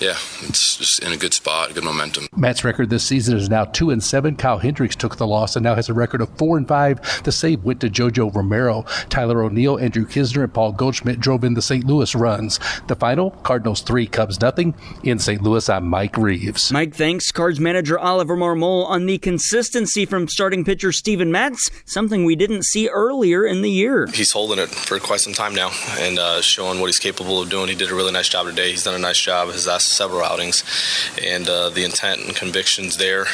[0.00, 2.26] yeah, it's just in a good spot, good momentum.
[2.36, 4.36] Matz's record this season is now two and seven.
[4.36, 7.00] Kyle Hendricks took the loss and now has a record of four and five.
[7.24, 8.82] The save went to Jojo Romero.
[9.08, 11.84] Tyler O'Neill, Andrew Knizner, and Paul Goldschmidt drove in the St.
[11.84, 12.58] Louis runs.
[12.88, 14.74] The final: Cardinals three, Cubs nothing.
[15.02, 15.42] In St.
[15.42, 16.72] Louis, I'm Mike Reeves.
[16.72, 22.24] Mike thanks Cards manager Oliver Marmol on the consistency from starting pitcher Steven Matz, something
[22.24, 24.06] we didn't see earlier in the year.
[24.12, 27.48] He's holding it for quite some time now and uh, showing what he's capable of
[27.48, 27.68] doing.
[27.68, 28.70] He did a really nice job today.
[28.70, 30.64] He's done a nice job his last several outings,
[31.22, 33.26] and uh, the intent and convictions there.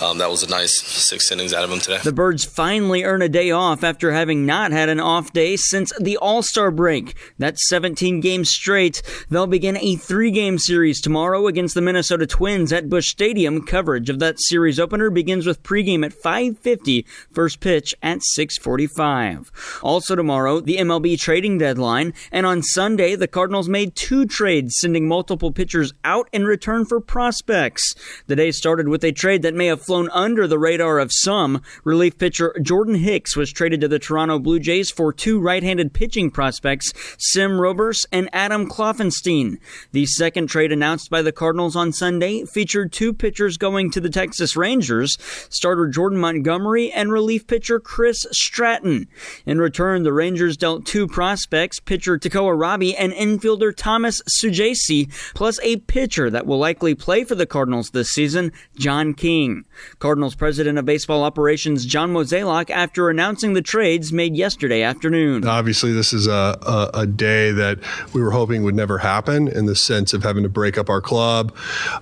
[0.00, 1.98] Um, that was a nice six innings out of him today.
[2.04, 5.90] The Birds finally earn a day off after having not had an off day since
[5.98, 7.16] the All Star break.
[7.38, 9.00] That's 17 games straight.
[9.30, 13.64] They'll begin a three game series tomorrow against the Minnesota Twins at Busch Stadium.
[13.64, 19.50] Coverage of that series opener begins with pregame at 5:50, first pitch at 6:45.
[19.82, 25.08] Also tomorrow, the MLB trading deadline, and on Sunday, the Cardinals made two trades, sending
[25.08, 27.94] multiple pitchers out in return for prospects.
[28.26, 31.62] The day started with a trade that may have flown under the radar of some.
[31.84, 36.30] Relief pitcher Jordan Hicks was traded to the Toronto Blue Jays for two right-handed pitching
[36.30, 39.58] prospects, Sem Robberse and Adam Kloffenstein.
[39.92, 44.10] The second trade announced by the Cardinals on Sunday featured two pitchers going to the
[44.10, 45.16] Texas Rangers,
[45.48, 49.06] starter Jordan Montgomery and relief pitcher Chris Stratton.
[49.46, 55.60] In return, the Rangers dealt two prospects, pitcher Tekoah Roby and infielder Thomas Saggese, plus
[55.62, 59.64] a pitcher that will likely play for the Cardinals this season, John King.
[59.98, 65.46] Cardinals president of baseball operations John Mozeliak after announcing the trades made yesterday afternoon.
[65.46, 67.78] Obviously, this is a, a, a, day that
[68.12, 71.00] we were hoping would never happen in the sense of having to break up our
[71.00, 71.54] club,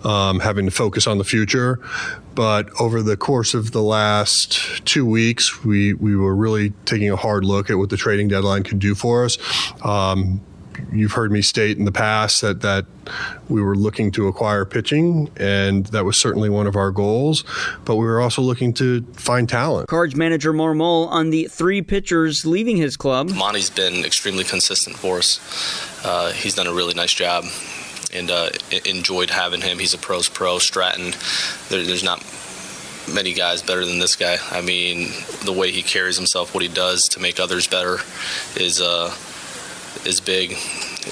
[0.05, 1.81] um, having to focus on the future.
[2.35, 7.17] But over the course of the last two weeks, we, we were really taking a
[7.17, 9.39] hard look at what the trading deadline could do for us.
[9.85, 10.41] Um,
[10.93, 12.87] you've heard me state in the past that that
[13.49, 17.45] we were looking to acquire pitching, and that was certainly one of our goals.
[17.85, 19.89] But we were also looking to find talent.
[19.89, 23.31] Cards manager Marmol on the three pitchers leaving his club.
[23.31, 25.41] Monty's been extremely consistent for us.
[26.05, 27.45] Uh, he's done a really nice job.
[28.13, 28.51] And uh,
[28.85, 29.81] enjoyed having him.
[29.81, 30.61] He's a pros pro.
[30.61, 31.15] Stratton,
[31.69, 32.23] there, there's not
[33.13, 34.39] many guys better than this guy.
[34.53, 35.11] I mean,
[35.45, 37.99] the way he carries himself, what he does to make others better,
[38.57, 39.13] is uh,
[40.07, 40.57] is big.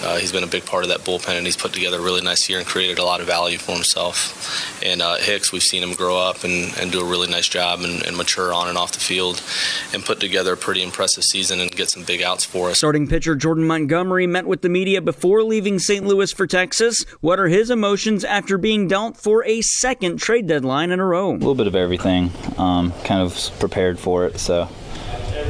[0.03, 2.23] Uh, he's been a big part of that bullpen, and he's put together a really
[2.23, 4.83] nice year and created a lot of value for himself.
[4.83, 7.81] And uh, Hicks, we've seen him grow up and, and do a really nice job
[7.81, 9.43] and, and, mature on and off the field
[9.93, 12.79] and put together a pretty impressive season and get some big outs for us.
[12.79, 16.05] Starting pitcher Jordan Montgomery met with the media before leaving St.
[16.05, 17.05] Louis for Texas.
[17.21, 21.31] What are his emotions after being dealt for a second trade deadline in a row?
[21.31, 22.31] A little bit of everything.
[22.59, 24.69] Um, kind of prepared for it, so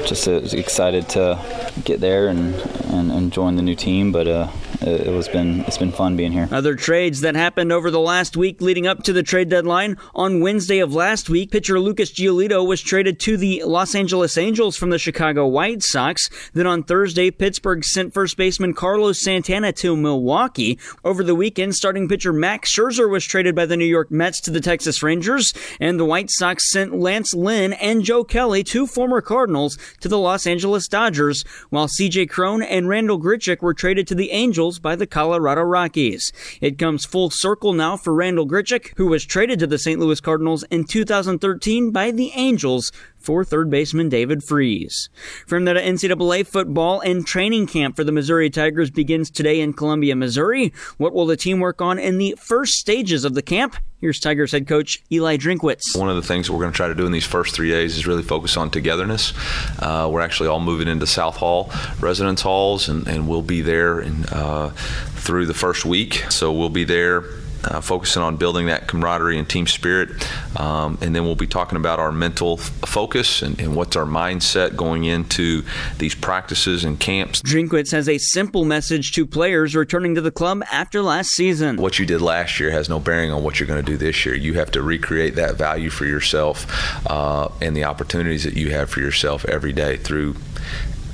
[0.07, 1.39] just uh, excited to
[1.85, 2.55] get there and,
[2.91, 4.13] and, and join the new team.
[4.13, 4.49] But uh,
[4.81, 6.49] it was been it's been fun being here.
[6.51, 9.97] Other trades that happened over the last week leading up to the trade deadline.
[10.15, 14.77] On Wednesday of last week, pitcher Lucas Giolito was traded to the Los Angeles Angels
[14.77, 16.31] from the Chicago White Sox.
[16.53, 20.79] Then on Thursday, Pittsburgh sent first baseman Carlos Santana to Milwaukee.
[21.05, 24.51] Over the weekend, starting pitcher Max Scherzer was traded by the New York Mets to
[24.51, 29.21] the Texas Rangers, and the White Sox sent Lance Lynn and Joe Kelly, two former
[29.21, 34.15] Cardinals, to the Los Angeles Dodgers, while CJ Cron and Randal Grichuk were traded to
[34.15, 36.33] the Angels by the Colorado Rockies.
[36.61, 39.99] It comes full circle now for Randal Grichuk, who was traded to the St.
[39.99, 42.93] Louis Cardinals in 2013 by the Angels
[43.23, 45.09] for third baseman David Freese.
[45.47, 50.17] From the NCAA football and training camp for the Missouri Tigers begins today in Columbia,
[50.17, 50.73] Missouri.
[50.99, 53.77] What will the team work on in the first stages of the camp?
[54.01, 55.97] Here's Tigers head coach Eli Drinkwitz.
[55.97, 57.97] One of the things we're going to try to do in these first three days
[57.97, 59.33] is really focus on togetherness.
[59.79, 64.01] Uh, we're actually all moving into South Hall residence halls, and, and we'll be there
[64.01, 64.71] in, uh,
[65.15, 66.15] through the first week.
[66.31, 67.23] So we'll be there
[67.65, 70.11] uh, focusing on building that camaraderie and team spirit.
[70.59, 74.05] Um, and then we'll be talking about our mental f- focus and, and, what's our
[74.05, 75.63] mindset going into
[75.99, 77.41] these practices and camps.
[77.43, 81.77] Drinkwitz has a simple message to players returning to the club after last season.
[81.77, 84.27] What you did last year has no bearing on what you're going to do this
[84.27, 84.35] year.
[84.35, 86.67] You have to recreate that value for yourself
[87.11, 90.37] uh, and the opportunities that you have for yourself every day through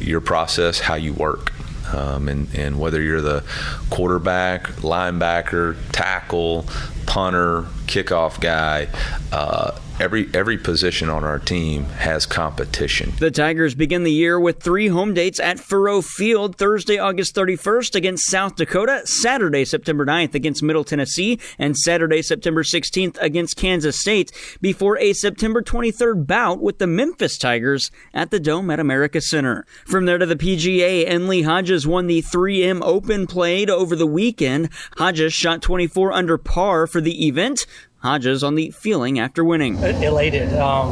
[0.00, 1.52] your process, how you work.
[1.92, 3.44] Um, and, and whether you're the
[3.90, 6.66] quarterback, linebacker, tackle,
[7.08, 8.86] punter, kickoff guy.
[9.32, 13.12] Uh, every every position on our team has competition.
[13.18, 17.94] The Tigers begin the year with three home dates at Faurot Field Thursday, August 31st
[17.94, 23.98] against South Dakota, Saturday, September 9th against Middle Tennessee, and Saturday, September 16th against Kansas
[23.98, 29.20] State before a September 23rd bout with the Memphis Tigers at the Dome at America
[29.20, 29.66] Center.
[29.86, 34.06] From there to the PGA, and Lee Hodges won the 3M Open played over the
[34.06, 34.68] weekend.
[34.96, 37.66] Hodges shot 24 under par for the event.
[37.98, 39.76] Hodges on the feeling after winning.
[39.78, 40.52] Elated.
[40.54, 40.90] Um,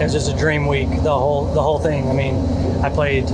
[0.00, 0.90] it was just a dream week.
[0.90, 2.08] The whole the whole thing.
[2.10, 2.36] I mean,
[2.82, 3.24] I played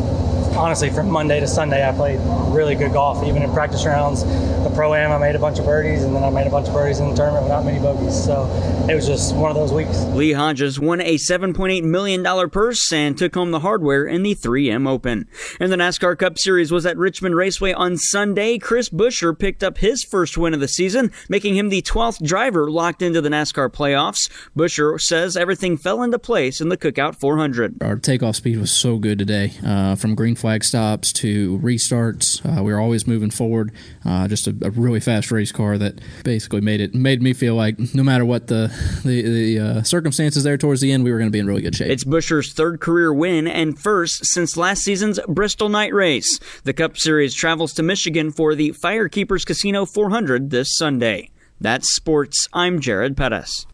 [0.60, 1.88] honestly from Monday to Sunday.
[1.88, 2.20] I played
[2.54, 4.24] really good golf, even in practice rounds.
[4.24, 6.68] The pro am, I made a bunch of birdies, and then I made a bunch
[6.68, 8.24] of birdies in the tournament without many bogeys.
[8.24, 8.44] So
[8.86, 10.04] it was just one of those weeks.
[10.14, 14.86] Lee Hodges won a $7.8 million purse and took home the hardware in the 3M
[14.86, 15.26] Open.
[15.58, 18.58] And the NASCAR Cup Series was at Richmond Raceway on Sunday.
[18.58, 22.70] Chris Buescher picked up his first win of the season, making him the 12th driver
[22.70, 24.28] locked into the NASCAR playoffs.
[24.54, 27.82] Buescher says everything fell into place in the Cookout 400.
[27.82, 32.44] Our takeoff speed was so good today, uh, from green flag stops to restarts.
[32.44, 33.72] Uh, we were always moving forward.
[34.04, 37.54] Uh, just a, a, really fast race car that basically made it made me feel
[37.54, 38.74] like no matter what the
[39.04, 41.62] the, the uh, circumstances there towards the end, we were going to be in really
[41.62, 41.90] good shape.
[41.90, 46.40] It's Buescher's third career win and first since last season's Bristol Night Race.
[46.64, 51.30] The Cup Series travels to Michigan for the Firekeepers Casino 400 this Sunday.
[51.60, 52.48] That's sports.
[52.52, 53.66] I'm Jared Pettis.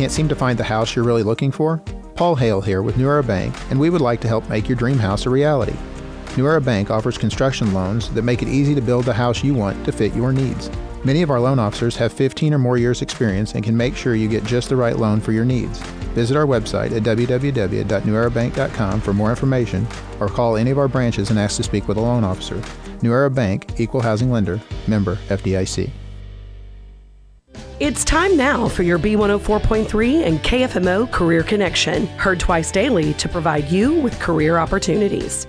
[0.00, 1.82] Can't seem to find the house you're really looking for?
[2.20, 4.76] Paul Hale here with New Era Bank, and we would like to help make your
[4.76, 5.74] dream house a reality.
[6.36, 9.54] New Era Bank offers construction loans that make it easy to build the house you
[9.54, 10.70] want to fit your needs.
[11.02, 14.14] Many of our loan officers have 15 or more years' experience and can make sure
[14.14, 15.78] you get just the right loan for your needs.
[16.12, 19.86] Visit our website at www.newerabank.com for more information
[20.20, 22.62] or call any of our branches and ask to speak with a loan officer.
[23.00, 25.90] New Era Bank, Equal Housing Lender, member FDIC.
[27.80, 33.70] It's time now for your B104.3 and KFMO Career Connection, heard twice daily to provide
[33.70, 35.46] you with career opportunities.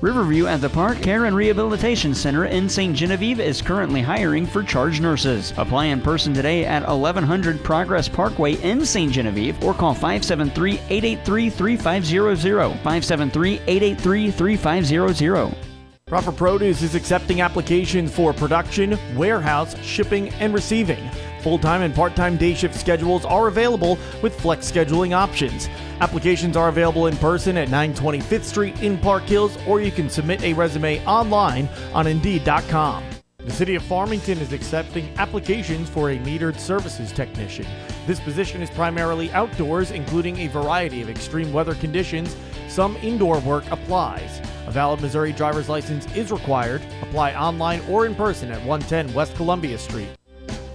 [0.00, 2.94] Riverview at the Park Care and Rehabilitation Center in St.
[2.94, 5.54] Genevieve is currently hiring for charge nurses.
[5.56, 9.10] Apply in person today at 1100 Progress Parkway in St.
[9.12, 12.68] Genevieve or call 573 883 3500.
[12.82, 15.73] 573 883 3500.
[16.14, 21.10] Proper Produce is accepting applications for production, warehouse, shipping, and receiving.
[21.40, 25.68] Full time and part time day shift schedules are available with flex scheduling options.
[26.00, 30.40] Applications are available in person at 925th Street in Park Hills, or you can submit
[30.44, 33.13] a resume online on Indeed.com.
[33.44, 37.66] The City of Farmington is accepting applications for a metered services technician.
[38.06, 42.34] This position is primarily outdoors, including a variety of extreme weather conditions.
[42.68, 44.40] Some indoor work applies.
[44.66, 46.80] A valid Missouri driver's license is required.
[47.02, 50.08] Apply online or in person at 110 West Columbia Street.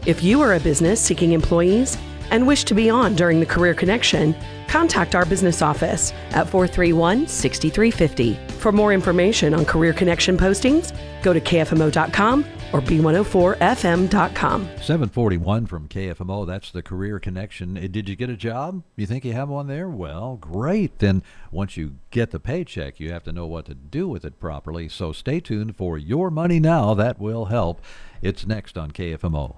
[0.05, 1.97] If you are a business seeking employees
[2.29, 4.35] and wish to be on during the Career Connection,
[4.67, 8.35] contact our business office at 431 6350.
[8.59, 14.61] For more information on Career Connection postings, go to kfmo.com or b104fm.com.
[14.81, 17.77] 741 from KFMO, that's the Career Connection.
[17.77, 18.83] Uh, did you get a job?
[18.95, 19.89] You think you have one there?
[19.89, 20.99] Well, great.
[20.99, 24.39] Then once you get the paycheck, you have to know what to do with it
[24.39, 24.89] properly.
[24.89, 26.93] So stay tuned for Your Money Now.
[26.93, 27.81] That will help.
[28.21, 29.57] It's next on KFMO.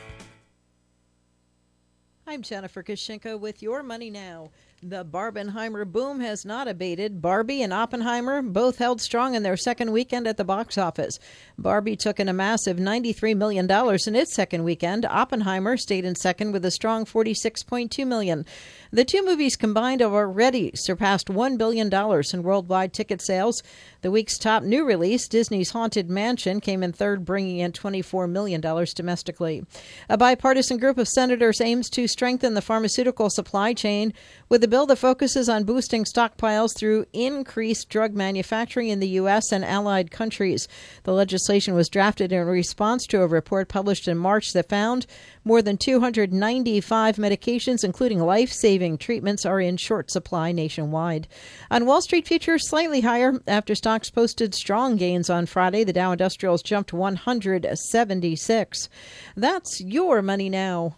[2.31, 4.51] I'm Jennifer Kashinka with Your Money Now.
[4.81, 7.21] The Barbenheimer boom has not abated.
[7.21, 11.19] Barbie and Oppenheimer both held strong in their second weekend at the box office.
[11.57, 15.03] Barbie took in a massive $93 million in its second weekend.
[15.03, 18.45] Oppenheimer stayed in second with a strong $46.2 million.
[18.93, 21.89] The two movies combined have already surpassed $1 billion
[22.33, 23.63] in worldwide ticket sales.
[24.01, 28.59] The week's top new release, Disney's Haunted Mansion, came in third, bringing in $24 million
[28.59, 29.63] domestically.
[30.09, 34.11] A bipartisan group of senators aims to strengthen the pharmaceutical supply chain
[34.49, 39.53] with a bill that focuses on boosting stockpiles through increased drug manufacturing in the U.S.
[39.53, 40.67] and allied countries.
[41.03, 45.05] The legislation was drafted in response to a report published in March that found
[45.45, 51.27] more than 295 medications, including life saving saving treatments are in short supply nationwide.
[51.69, 55.83] On Wall Street, futures slightly higher after stocks posted strong gains on Friday.
[55.83, 58.89] The Dow Industrials jumped 176.
[59.35, 60.95] That's your money now.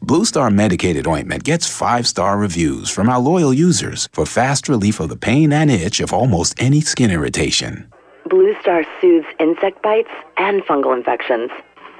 [0.00, 4.98] Blue Star medicated ointment gets five star reviews from our loyal users for fast relief
[4.98, 7.92] of the pain and itch of almost any skin irritation.
[8.28, 11.50] Blue Star soothes insect bites and fungal infections.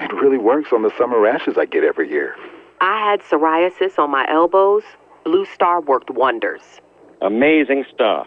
[0.05, 2.37] It really works on the summer rashes I get every year.
[2.81, 4.83] I had psoriasis on my elbows.
[5.25, 6.61] Blue Star worked wonders.
[7.23, 8.27] Amazing stuff.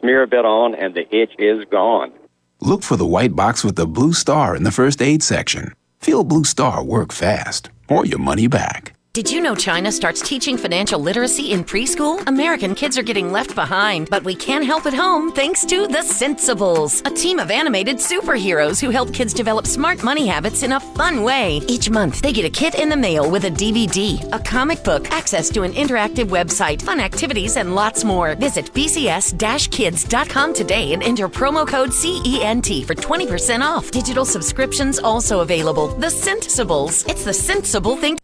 [0.00, 2.12] Smear a bit on and the itch is gone.
[2.60, 5.72] Look for the white box with the blue star in the first aid section.
[6.00, 8.94] Feel Blue Star work fast or your money back.
[9.14, 12.20] Did you know China starts teaching financial literacy in preschool?
[12.26, 15.98] American kids are getting left behind, but we can help at home thanks to The
[16.02, 20.80] Sensibles, a team of animated superheroes who help kids develop smart money habits in a
[20.80, 21.60] fun way.
[21.68, 25.08] Each month, they get a kit in the mail with a DVD, a comic book,
[25.12, 28.34] access to an interactive website, fun activities, and lots more.
[28.34, 33.92] Visit bcs-kids.com today and enter promo code CENT for 20% off.
[33.92, 35.86] Digital subscriptions also available.
[35.98, 37.08] The Sensibles.
[37.08, 38.18] It's the sensible thing.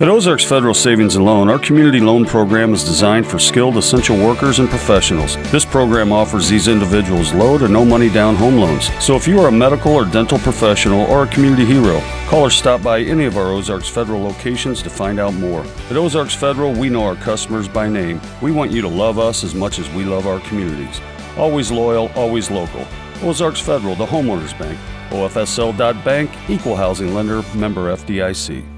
[0.00, 4.16] At Ozarks Federal Savings and Loan, our community loan program is designed for skilled essential
[4.16, 5.34] workers and professionals.
[5.50, 8.92] This program offers these individuals low to no money down home loans.
[9.04, 12.50] So if you are a medical or dental professional or a community hero, call or
[12.50, 15.64] stop by any of our Ozarks Federal locations to find out more.
[15.90, 18.20] At Ozarks Federal, we know our customers by name.
[18.40, 21.00] We want you to love us as much as we love our communities.
[21.36, 22.86] Always loyal, always local.
[23.20, 24.78] Ozarks Federal, the homeowners bank.
[25.10, 28.77] OFSL.bank, equal housing lender, member FDIC.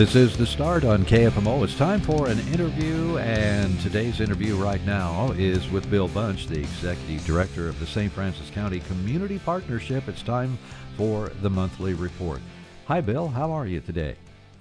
[0.00, 1.62] This is the start on KFMO.
[1.62, 6.58] It's time for an interview, and today's interview right now is with Bill Bunch, the
[6.58, 8.10] Executive Director of the St.
[8.10, 10.08] Francis County Community Partnership.
[10.08, 10.58] It's time
[10.96, 12.40] for the monthly report.
[12.86, 13.28] Hi, Bill.
[13.28, 14.16] How are you today?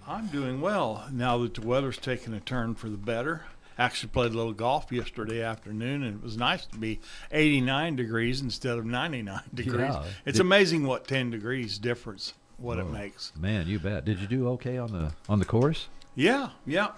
[0.05, 3.45] I'm doing well now that the weather's taken a turn for the better.
[3.77, 6.99] Actually, played a little golf yesterday afternoon, and it was nice to be
[7.31, 9.79] 89 degrees instead of 99 degrees.
[9.79, 10.03] Yeah.
[10.25, 13.31] It's amazing what 10 degrees difference what it makes.
[13.37, 14.05] Man, you bet.
[14.05, 15.87] Did you do okay on the on the course?
[16.15, 16.89] Yeah, yeah.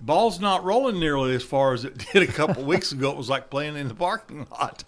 [0.00, 3.10] Ball's not rolling nearly as far as it did a couple weeks ago.
[3.10, 4.84] It was like playing in the parking lot.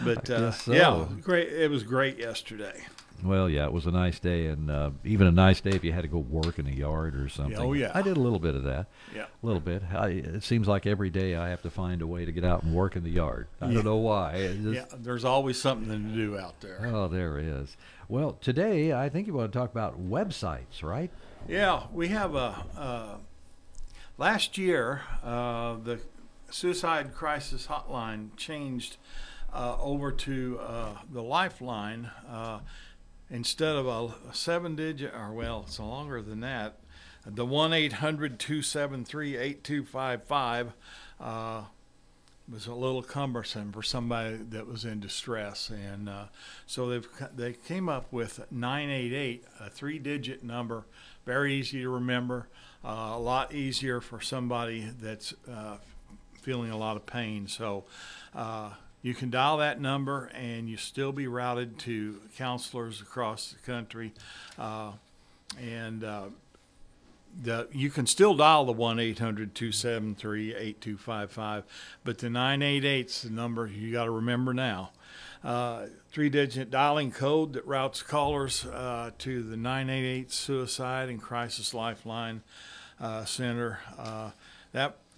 [0.00, 0.72] But uh, so.
[0.72, 1.48] yeah, great.
[1.48, 2.84] It was great yesterday.
[3.22, 5.92] Well, yeah, it was a nice day, and uh, even a nice day if you
[5.92, 7.56] had to go work in the yard or something.
[7.58, 7.90] oh, yeah.
[7.94, 8.86] I did a little bit of that.
[9.14, 9.24] Yeah.
[9.42, 9.82] a little bit.
[9.92, 12.62] I, it seems like every day I have to find a way to get out
[12.62, 13.48] and work in the yard.
[13.60, 13.74] I Yeah.
[13.74, 14.56] don't know why.
[14.62, 16.80] Just- Yeah, there's always something to do out there.
[16.92, 17.76] Oh, there is.
[18.08, 21.10] Well, today I think you want to talk about websites, right?
[21.48, 22.64] Yeah, we have a.
[22.76, 23.16] Uh,
[24.16, 26.00] last year, uh, the
[26.50, 28.96] suicide crisis hotline changed
[29.52, 32.60] uh, over to uh, the Lifeline uh,
[33.30, 36.78] instead of a, seven digit, or well, it's longer than that.
[37.26, 40.72] The 1 800 273 8255
[41.20, 41.64] uh,
[42.50, 46.24] was a little cumbersome for somebody that was in distress, and uh,
[46.66, 50.86] so they've they came up with 988, a three-digit number,
[51.26, 52.48] very easy to remember,
[52.82, 55.76] uh, a lot easier for somebody that's uh,
[56.40, 57.46] feeling a lot of pain.
[57.46, 57.84] So.
[59.02, 64.12] You can dial that number and you still be routed to counselors across the country.
[64.58, 64.92] Uh,
[65.60, 66.24] and uh,
[67.40, 71.64] the, you can still dial the 1 800 273 8255,
[72.04, 74.90] but the 988's the number you got to remember now.
[75.44, 81.74] Uh, Three digit dialing code that routes callers uh, to the 988 Suicide and Crisis
[81.74, 82.42] Lifeline
[82.98, 83.78] uh, Center.
[83.96, 84.30] Uh,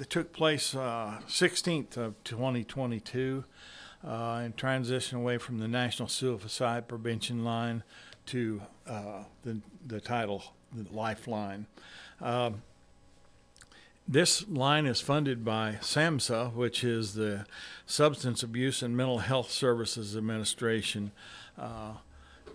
[0.01, 3.45] that took place uh, 16th of 2022
[4.03, 7.83] uh, and transition away from the National Suicide Prevention Line
[8.25, 11.67] to uh, the, the title, the Lifeline.
[12.19, 12.63] Um,
[14.09, 17.45] this line is funded by SAMHSA, which is the
[17.85, 21.13] Substance Abuse and Mental Health Services Administration.
[21.59, 21.93] Uh,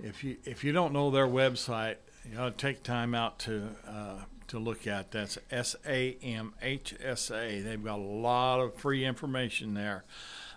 [0.04, 4.24] if you if you don't know their website, you to take time out to uh,
[4.48, 5.12] to look at.
[5.12, 7.62] That's S A M H S A.
[7.62, 10.04] They've got a lot of free information there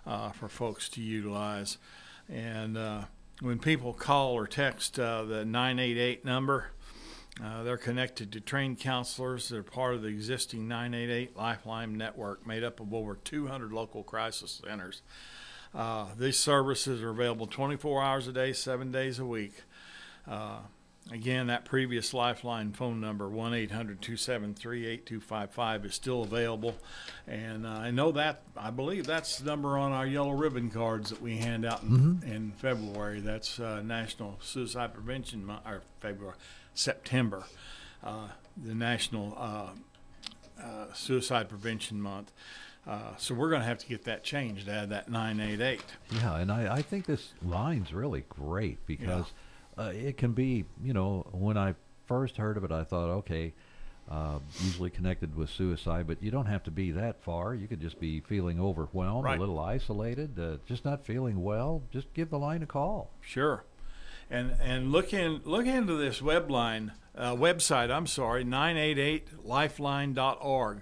[0.05, 1.77] uh, for folks to utilize.
[2.27, 3.01] And uh,
[3.41, 6.71] when people call or text uh, the 988 number,
[7.41, 9.47] Uh, they're connected to trained counselors.
[9.47, 14.61] They're part of the existing 988 Lifeline network made up of over 200 local crisis
[14.65, 15.01] centers.
[15.73, 19.63] Uh, these services are available 24 hours a day, seven days a week.
[21.11, 26.75] Again, that previous Lifeline phone number, 1 800 273 8255, is still available.
[27.27, 31.09] And uh, I know that, I believe that's the number on our yellow ribbon cards
[31.09, 32.23] that we hand out in, Mhm.
[32.23, 33.21] in February.
[33.21, 36.35] That's uh, National Suicide Prevention Month, or February,
[36.75, 37.43] September,
[38.03, 42.31] uh, the National uh, uh, Suicide Prevention Month.
[42.85, 45.81] Uh, so we're going to have to get that changed, add that 988.
[46.11, 49.25] Yeah, and I, I think this line's really great because
[49.79, 51.75] uh, it can be, you know, when I
[52.05, 53.53] first heard of it, I thought, okay,
[54.09, 57.53] uh, usually connected with suicide, but you don't have to be that far.
[57.53, 59.37] You could just be feeling overwhelmed, Right.
[59.37, 61.83] a little isolated, uh, just not feeling well.
[61.91, 63.11] Just give the line a call.
[63.21, 63.63] Sure.
[64.31, 67.91] And and look in look into this web line uh, website.
[67.91, 70.81] I'm sorry, 988lifeline.org.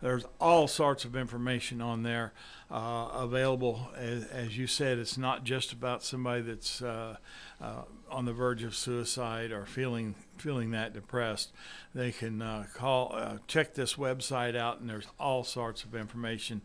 [0.00, 2.32] There's all sorts of information on there
[2.70, 3.90] uh, available.
[3.96, 7.16] As, as you said, it's not just about somebody that's uh,
[7.60, 11.50] uh, on the verge of suicide or feeling feeling that depressed.
[11.94, 16.62] They can uh, call uh, check this website out, and there's all sorts of information,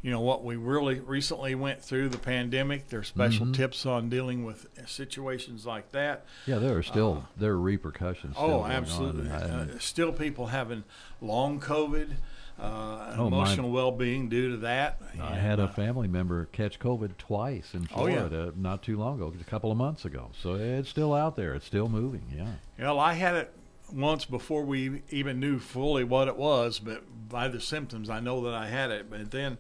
[0.02, 2.88] you know, what we really recently went through the pandemic.
[2.88, 3.54] There's special Mhm.
[3.54, 6.24] tips on dealing with situations like that.
[6.46, 8.36] Yeah, there are still there are repercussions.
[8.36, 9.30] Still Oh, absolutely.
[9.30, 10.84] Uh, still, people having
[11.20, 12.16] long COVID,
[12.60, 15.00] uh, Oh, emotional well-being due to that.
[15.20, 18.26] I had a family member catch COVID twice in Oh, yeah.
[18.28, 20.30] Florida not too long ago, a couple of months ago.
[20.40, 21.54] So it's still out there.
[21.54, 22.22] It's still moving.
[22.36, 22.52] Yeah.
[22.78, 23.52] Well, I had it
[23.92, 28.42] once before we even knew fully what it was, but by the symptoms, I know
[28.44, 29.10] that I had it.
[29.10, 29.58] But then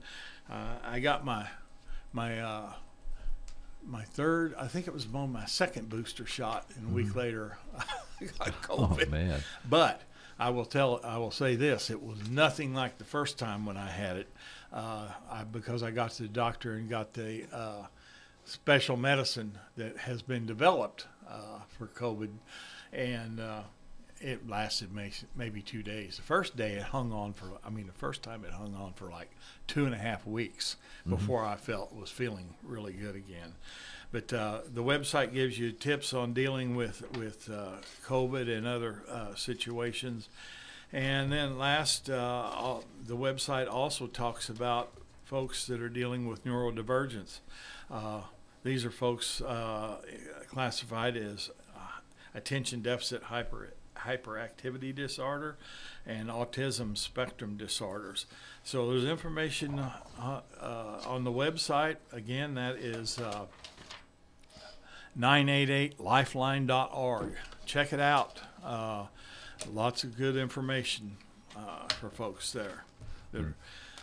[0.50, 1.48] uh, I got my
[2.12, 2.72] my uh,
[3.86, 7.16] my third, I think it was my second booster shot, and a week Mhm.
[7.16, 9.06] later, I got COVID.
[9.08, 9.40] Oh, man.
[9.68, 10.00] But
[10.38, 13.76] I will tell, I will say this: it was nothing like the first time when
[13.76, 14.28] I had it,
[14.72, 17.86] uh, I, because I got to the doctor and got the uh,
[18.44, 22.30] special medicine that has been developed uh, for COVID,
[22.92, 23.62] and uh,
[24.20, 26.16] it lasted may, maybe two days.
[26.16, 28.92] The first day it hung on for, I mean, the first time it hung on
[28.94, 29.30] for like
[29.66, 30.76] two and a half weeks
[31.06, 31.10] Mhm.
[31.10, 33.54] before I felt was feeling really good again.
[34.14, 39.02] But uh, the website gives you tips on dealing with with uh, COVID and other
[39.10, 40.28] uh, situations.
[40.92, 44.92] And then last, uh, the website also talks about
[45.24, 47.40] folks that are dealing with neurodivergence.
[47.90, 48.20] Uh,
[48.62, 49.96] these are folks uh,
[50.48, 51.80] classified as uh,
[52.36, 55.56] attention deficit hyper hyperactivity disorder
[56.06, 58.26] and autism spectrum disorders.
[58.62, 61.96] So there's information uh, uh, on the website.
[62.12, 63.46] Again, that is uh,
[65.18, 67.32] 988lifeline.org.
[67.66, 68.40] Check it out.
[68.64, 69.06] Uh,
[69.72, 71.16] lots of good information
[71.56, 72.84] uh, for folks there
[73.32, 73.54] that are,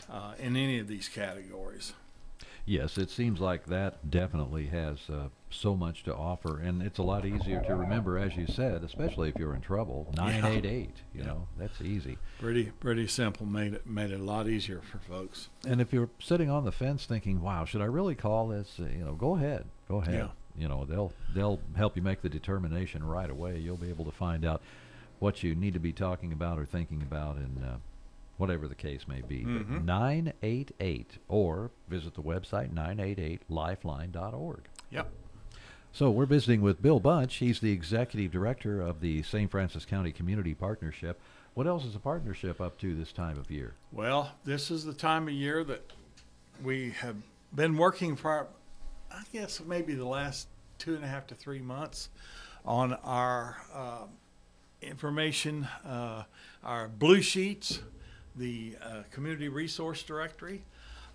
[0.10, 1.94] uh, in any of these categories.
[2.66, 7.04] Yes, it seems like that definitely has uh, so much to offer, and it's a
[7.04, 10.14] lot easier to remember, as you said, especially if you're in trouble.
[10.16, 12.20] Nine eight eight, you know, that's easy.
[12.40, 13.48] Pretty pretty simple.
[13.48, 15.50] Made it made it a lot easier for folks.
[15.68, 18.84] And if you're sitting on the fence thinking, "Wow, should I really call this?" Uh,
[18.86, 20.14] you know, go ahead, go ahead.
[20.14, 20.28] Yeah.
[20.62, 23.58] You know, they'll they'll help you make the determination right away.
[23.58, 24.62] You'll be able to find out
[25.18, 27.76] what you need to be talking about or thinking about, and uh,
[28.38, 29.40] whatever the case may be.
[29.44, 29.84] Mhm.
[29.84, 34.62] 988, or visit the website 988lifeline.org.
[34.92, 35.12] Yep.
[35.94, 37.36] So we're visiting with Bill Bunch.
[37.38, 39.50] He's the executive director of the St.
[39.50, 41.20] Francis County Community Partnership.
[41.56, 43.74] What else is the partnership up to this time of year?
[43.92, 45.92] Well, this is the time of year that
[46.64, 47.18] we have
[47.54, 48.48] been working for,
[49.14, 50.48] I guess, maybe the last
[50.78, 52.10] two and a half to three months
[52.66, 54.06] on our uh,
[54.82, 56.24] information, uh,
[56.64, 57.82] our blue sheets
[58.36, 60.64] the uh, community resource directory.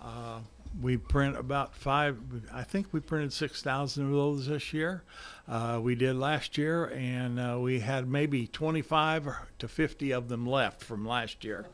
[0.03, 0.41] Uh,
[0.83, 2.19] we print about five.
[2.53, 5.03] I think we printed six thousand of those this year.
[5.49, 9.27] Uh, we did last year, and uh, we had maybe twenty-five
[9.59, 11.67] to fifty of them left from last year.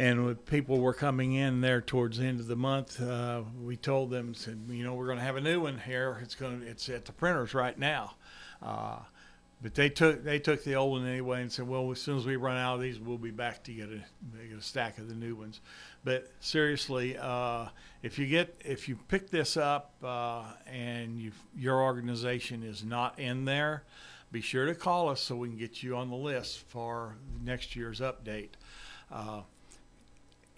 [0.00, 3.76] And when people were coming in there towards the end of the month, uh, we
[3.76, 6.18] told them, said, you know, we're going to have a new one here.
[6.22, 8.14] It's going it's at the printers right now.
[8.62, 9.00] Uh,
[9.60, 12.24] but they took they took the old one anyway and said, well, as soon as
[12.24, 15.06] we run out of these, we'll be back to get a, get a stack of
[15.06, 15.60] the new ones.
[16.02, 17.66] But seriously, uh,
[18.02, 23.18] if you get if you pick this up uh, and you your organization is not
[23.18, 23.84] in there,
[24.32, 27.76] be sure to call us so we can get you on the list for next
[27.76, 28.52] year's update.
[29.12, 29.42] Uh,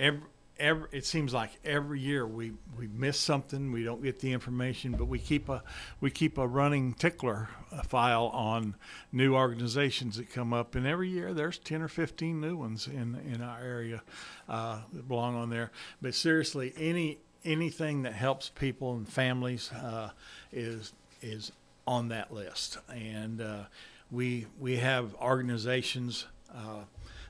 [0.03, 0.21] every,
[0.59, 4.93] every it seems like every year we we miss something we don't get the information
[4.93, 5.63] but we keep a
[6.01, 8.75] we keep a running tickler uh, file on
[9.13, 13.15] new organizations that come up and every year there's 10 or 15 new ones in
[13.33, 14.03] in our area
[14.49, 15.71] uh, that belong on there.
[16.01, 20.11] But seriously any anything that helps people and families uh,
[20.53, 21.53] is is
[21.87, 22.79] on that list.
[22.89, 23.65] And uh,
[24.11, 26.85] we we have organizations uh,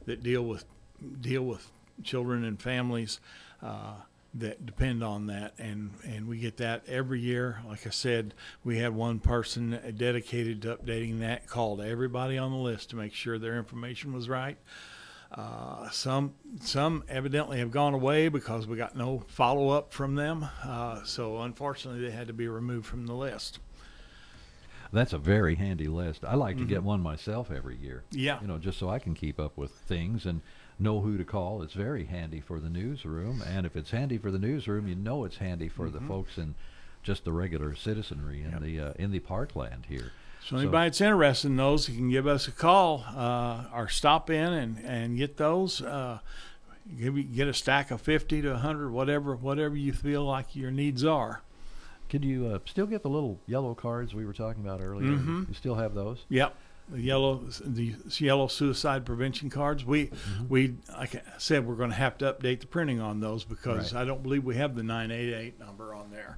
[0.07, 0.65] that deal with
[1.21, 1.71] deal with
[2.05, 3.21] children and families
[3.63, 3.95] uh,
[4.35, 7.63] that depend on that, and and we get that every year.
[7.69, 8.35] Like I said,
[8.65, 11.47] we had one person dedicated to updating that.
[11.47, 14.57] Called everybody on the list to make sure their information was right.
[15.35, 20.47] Uh, some some evidently have gone away because we got no follow up from them.
[20.65, 23.59] Uh, so unfortunately, they had to be removed from the list.
[24.93, 26.23] That's a very handy list.
[26.23, 28.05] I like to get one myself every year.
[28.11, 28.39] Yeah.
[28.43, 30.43] You know, just so I can keep up with things and
[30.83, 31.63] know who to call.
[31.63, 35.25] It's very handy for the newsroom, and if it's handy for the newsroom, you know
[35.25, 36.09] it's handy for the Mhm.
[36.09, 36.55] folks in
[37.03, 40.13] just the regular citizenry in the uh, in the parkland here.
[40.45, 44.29] So anybody that's interested in those, you can give us a call uh, or stop
[44.29, 45.81] in and, and get those.
[45.81, 46.19] Uh,
[46.99, 51.41] get a stack of fifty to hundred, whatever whatever you feel like your needs are.
[52.09, 55.13] Could you uh, still get the little yellow cards we were talking about earlier?
[55.17, 55.49] Mhm.
[55.49, 56.25] You still have those?
[56.29, 56.55] Yep,
[56.89, 59.85] the yellow the yellow suicide prevention cards.
[59.85, 60.49] We Mm-hmm.
[60.49, 63.93] we like I said, we're going to have to update the printing on those because
[63.95, 64.03] Right.
[64.03, 66.37] I don't believe we have the nine eight eight number on there.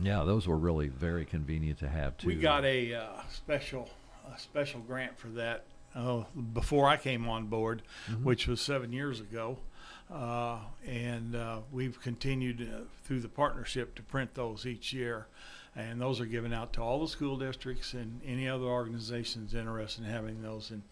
[0.00, 2.28] Yeah, those were really very convenient to have too.
[2.28, 3.90] We got a uh, special
[4.34, 5.64] a special grant for that
[5.96, 8.22] oh, before I came on board, Mhm.
[8.22, 9.58] which was seven years ago,
[10.12, 15.26] uh, and uh, we've continued uh, through the partnership to print those each year,
[15.78, 20.04] and those are given out to all the school districts and any other organizations interested
[20.04, 20.70] in having those.
[20.70, 20.82] And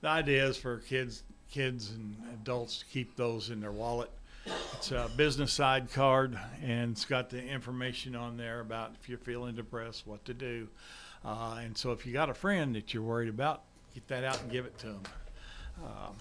[0.00, 4.10] the idea is for kids kids and adults to keep those in their wallet.
[4.74, 9.18] It's a business side card, and it's got the information on there about if you're
[9.18, 10.68] feeling depressed, what to do.
[11.24, 13.62] Uh, and so, if you got a friend that you're worried about,
[13.94, 15.00] get that out and give it to them.
[15.84, 16.14] Um,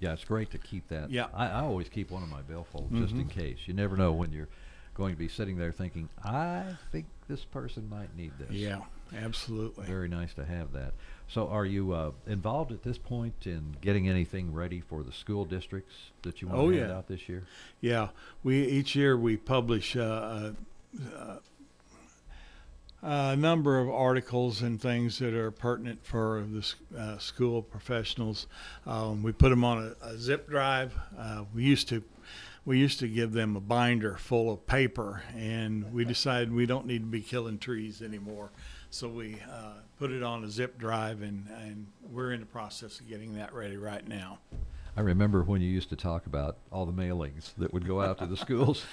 [0.00, 1.10] Yeah, it's great to keep that.
[1.10, 1.26] Yeah.
[1.34, 3.30] I, I always keep one in my billfold just in Mhm.
[3.30, 3.58] case.
[3.66, 4.48] You never know when you're
[4.94, 8.50] going to be sitting there thinking, I think this person might need this.
[8.50, 8.80] Yeah,
[9.16, 9.84] absolutely.
[9.86, 10.94] Very nice to have that.
[11.28, 15.44] So, are you uh, involved at this point in getting anything ready for the school
[15.44, 16.96] districts that you want Oh, to hand yeah.
[16.96, 17.44] out this year?
[17.80, 18.08] Yeah,
[18.42, 20.52] we each year we publish uh,
[21.14, 21.36] uh,
[23.02, 26.66] a number of articles and things that are pertinent for the
[26.98, 28.46] uh, school professionals.
[28.86, 30.94] Um, we put them on a, a zip drive.
[31.16, 32.02] Uh, we used to
[32.64, 36.86] we used to give them a binder full of paper, and we decided we don't
[36.86, 38.50] need to be killing trees anymore.
[38.90, 43.00] So we uh, put it on a zip drive, and, and we're in the process
[43.00, 44.38] of getting that ready right now.
[44.96, 48.18] I remember when you used to talk about all the mailings that would go out
[48.18, 48.84] to the schools.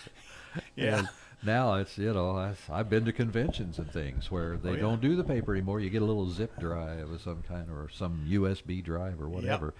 [0.75, 0.99] Yeah.
[0.99, 1.09] And
[1.43, 4.79] now it's you know I've, I've been to conventions and things where they Oh, yeah.
[4.81, 5.79] don't do the paper anymore.
[5.79, 9.73] You get a little zip drive of some kind or some USB drive or whatever,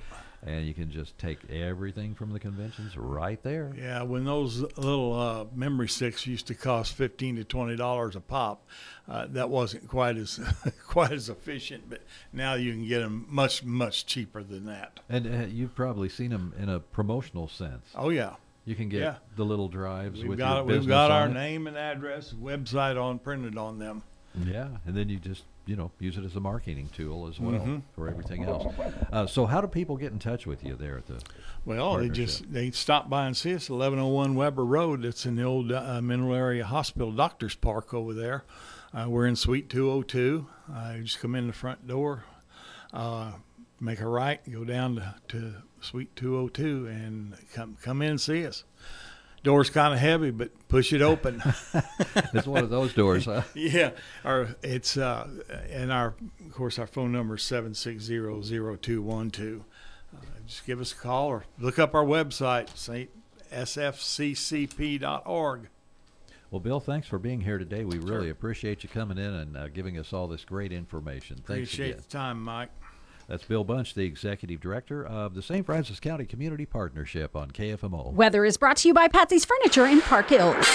[0.45, 3.73] and you can just take everything from the conventions right there.
[3.77, 8.19] Yeah, when those little uh, memory sticks used to cost fifteen to twenty dollars a
[8.21, 8.65] pop,
[9.09, 10.39] uh, that wasn't quite as
[10.87, 11.89] quite as efficient.
[11.89, 14.99] But now you can get them much much cheaper than that.
[15.09, 17.87] And uh, you've probably seen them in a promotional sense.
[17.95, 18.35] Oh yeah,
[18.65, 19.15] You can get Yeah.
[19.35, 23.19] the little drives we've with got your we've got our name and address, website on
[23.19, 24.03] printed on them.
[24.43, 27.59] Yeah, and then you just you know use it as a marketing tool as well
[27.59, 27.81] Mhm.
[27.93, 28.73] for everything else.
[29.11, 31.21] Uh, so how do people get in touch with you there at the?
[31.65, 35.03] Well, they just they stop by and see us, eleven oh one Weber Road.
[35.05, 38.43] It's in the old uh, Mineral Area Hospital Doctors Park over there.
[38.93, 40.47] Uh, we're in Suite two oh two.
[40.71, 42.23] Uh, you just come in the front door,
[42.93, 43.31] uh,
[43.79, 48.11] make a right, go down to, to Suite two oh two, and come come in
[48.11, 48.63] and see us.
[49.45, 51.41] Door's kind of heavy, but push it open.
[52.33, 53.43] It's one of those doors, huh?
[53.53, 53.91] yeah,
[54.25, 55.27] our it's uh,
[55.69, 56.15] and our
[56.45, 59.63] of course our phone number is seven six zero zero two one two.
[60.13, 62.67] Uh, just give us a call or look up our website,
[64.45, 65.69] sfccp.org.
[66.51, 67.85] Well, Bill, thanks for being here today.
[67.85, 71.37] We really appreciate you coming in and uh, giving us all this great information.
[71.37, 72.01] Thanks Appreciate again.
[72.01, 72.69] the time, Mike.
[73.27, 75.65] That's Bill Bunch, the executive director of the St.
[75.65, 78.13] Francis County Community Partnership on KFMO.
[78.13, 80.65] Weather is brought to you by Patsy's Furniture in Park Hills.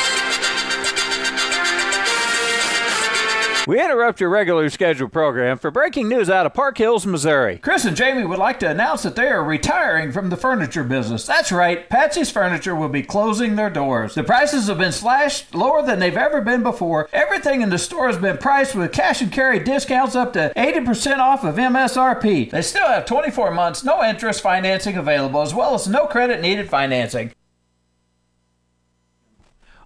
[3.66, 7.58] We interrupt your regular scheduled program for breaking news out of Park Hills, Missouri.
[7.58, 11.26] Chris and Jamie would like to announce that they are retiring from the furniture business.
[11.26, 14.14] That's right, Patsy's Furniture will be closing their doors.
[14.14, 17.10] The prices have been slashed lower than they've ever been before.
[17.12, 21.18] Everything in the store has been priced with cash and carry discounts up to 80%
[21.18, 22.50] off of MSRP.
[22.50, 26.70] They still have 24 months, no interest financing available, as well as no credit needed
[26.70, 27.32] financing.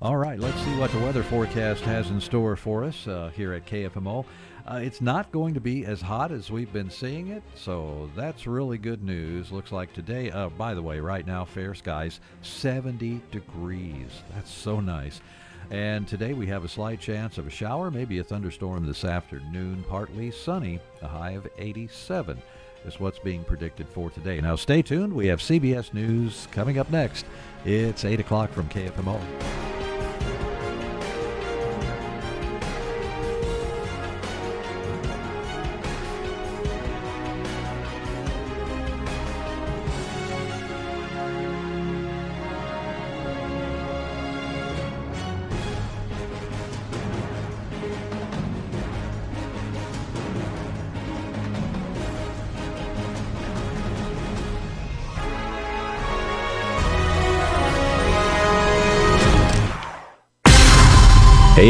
[0.04, 3.54] All right, let's see what the weather forecast has in store for us uh, here
[3.54, 4.26] at KFMO.
[4.66, 8.46] Uh, it's not going to be as hot as we've been seeing it, so that's
[8.46, 9.50] really good news.
[9.50, 14.10] Looks like today, uh, by the way, right now, fair skies, 70 degrees.
[14.34, 15.22] That's so nice.
[15.70, 19.86] And today we have a slight chance of a shower, maybe a thunderstorm this afternoon,
[19.88, 22.42] partly sunny, a high of 87
[22.84, 24.38] is what's being predicted for today.
[24.42, 25.14] Now stay tuned.
[25.14, 27.24] We have CBS News coming up next.
[27.64, 29.18] It's 8 o'clock from KFMO.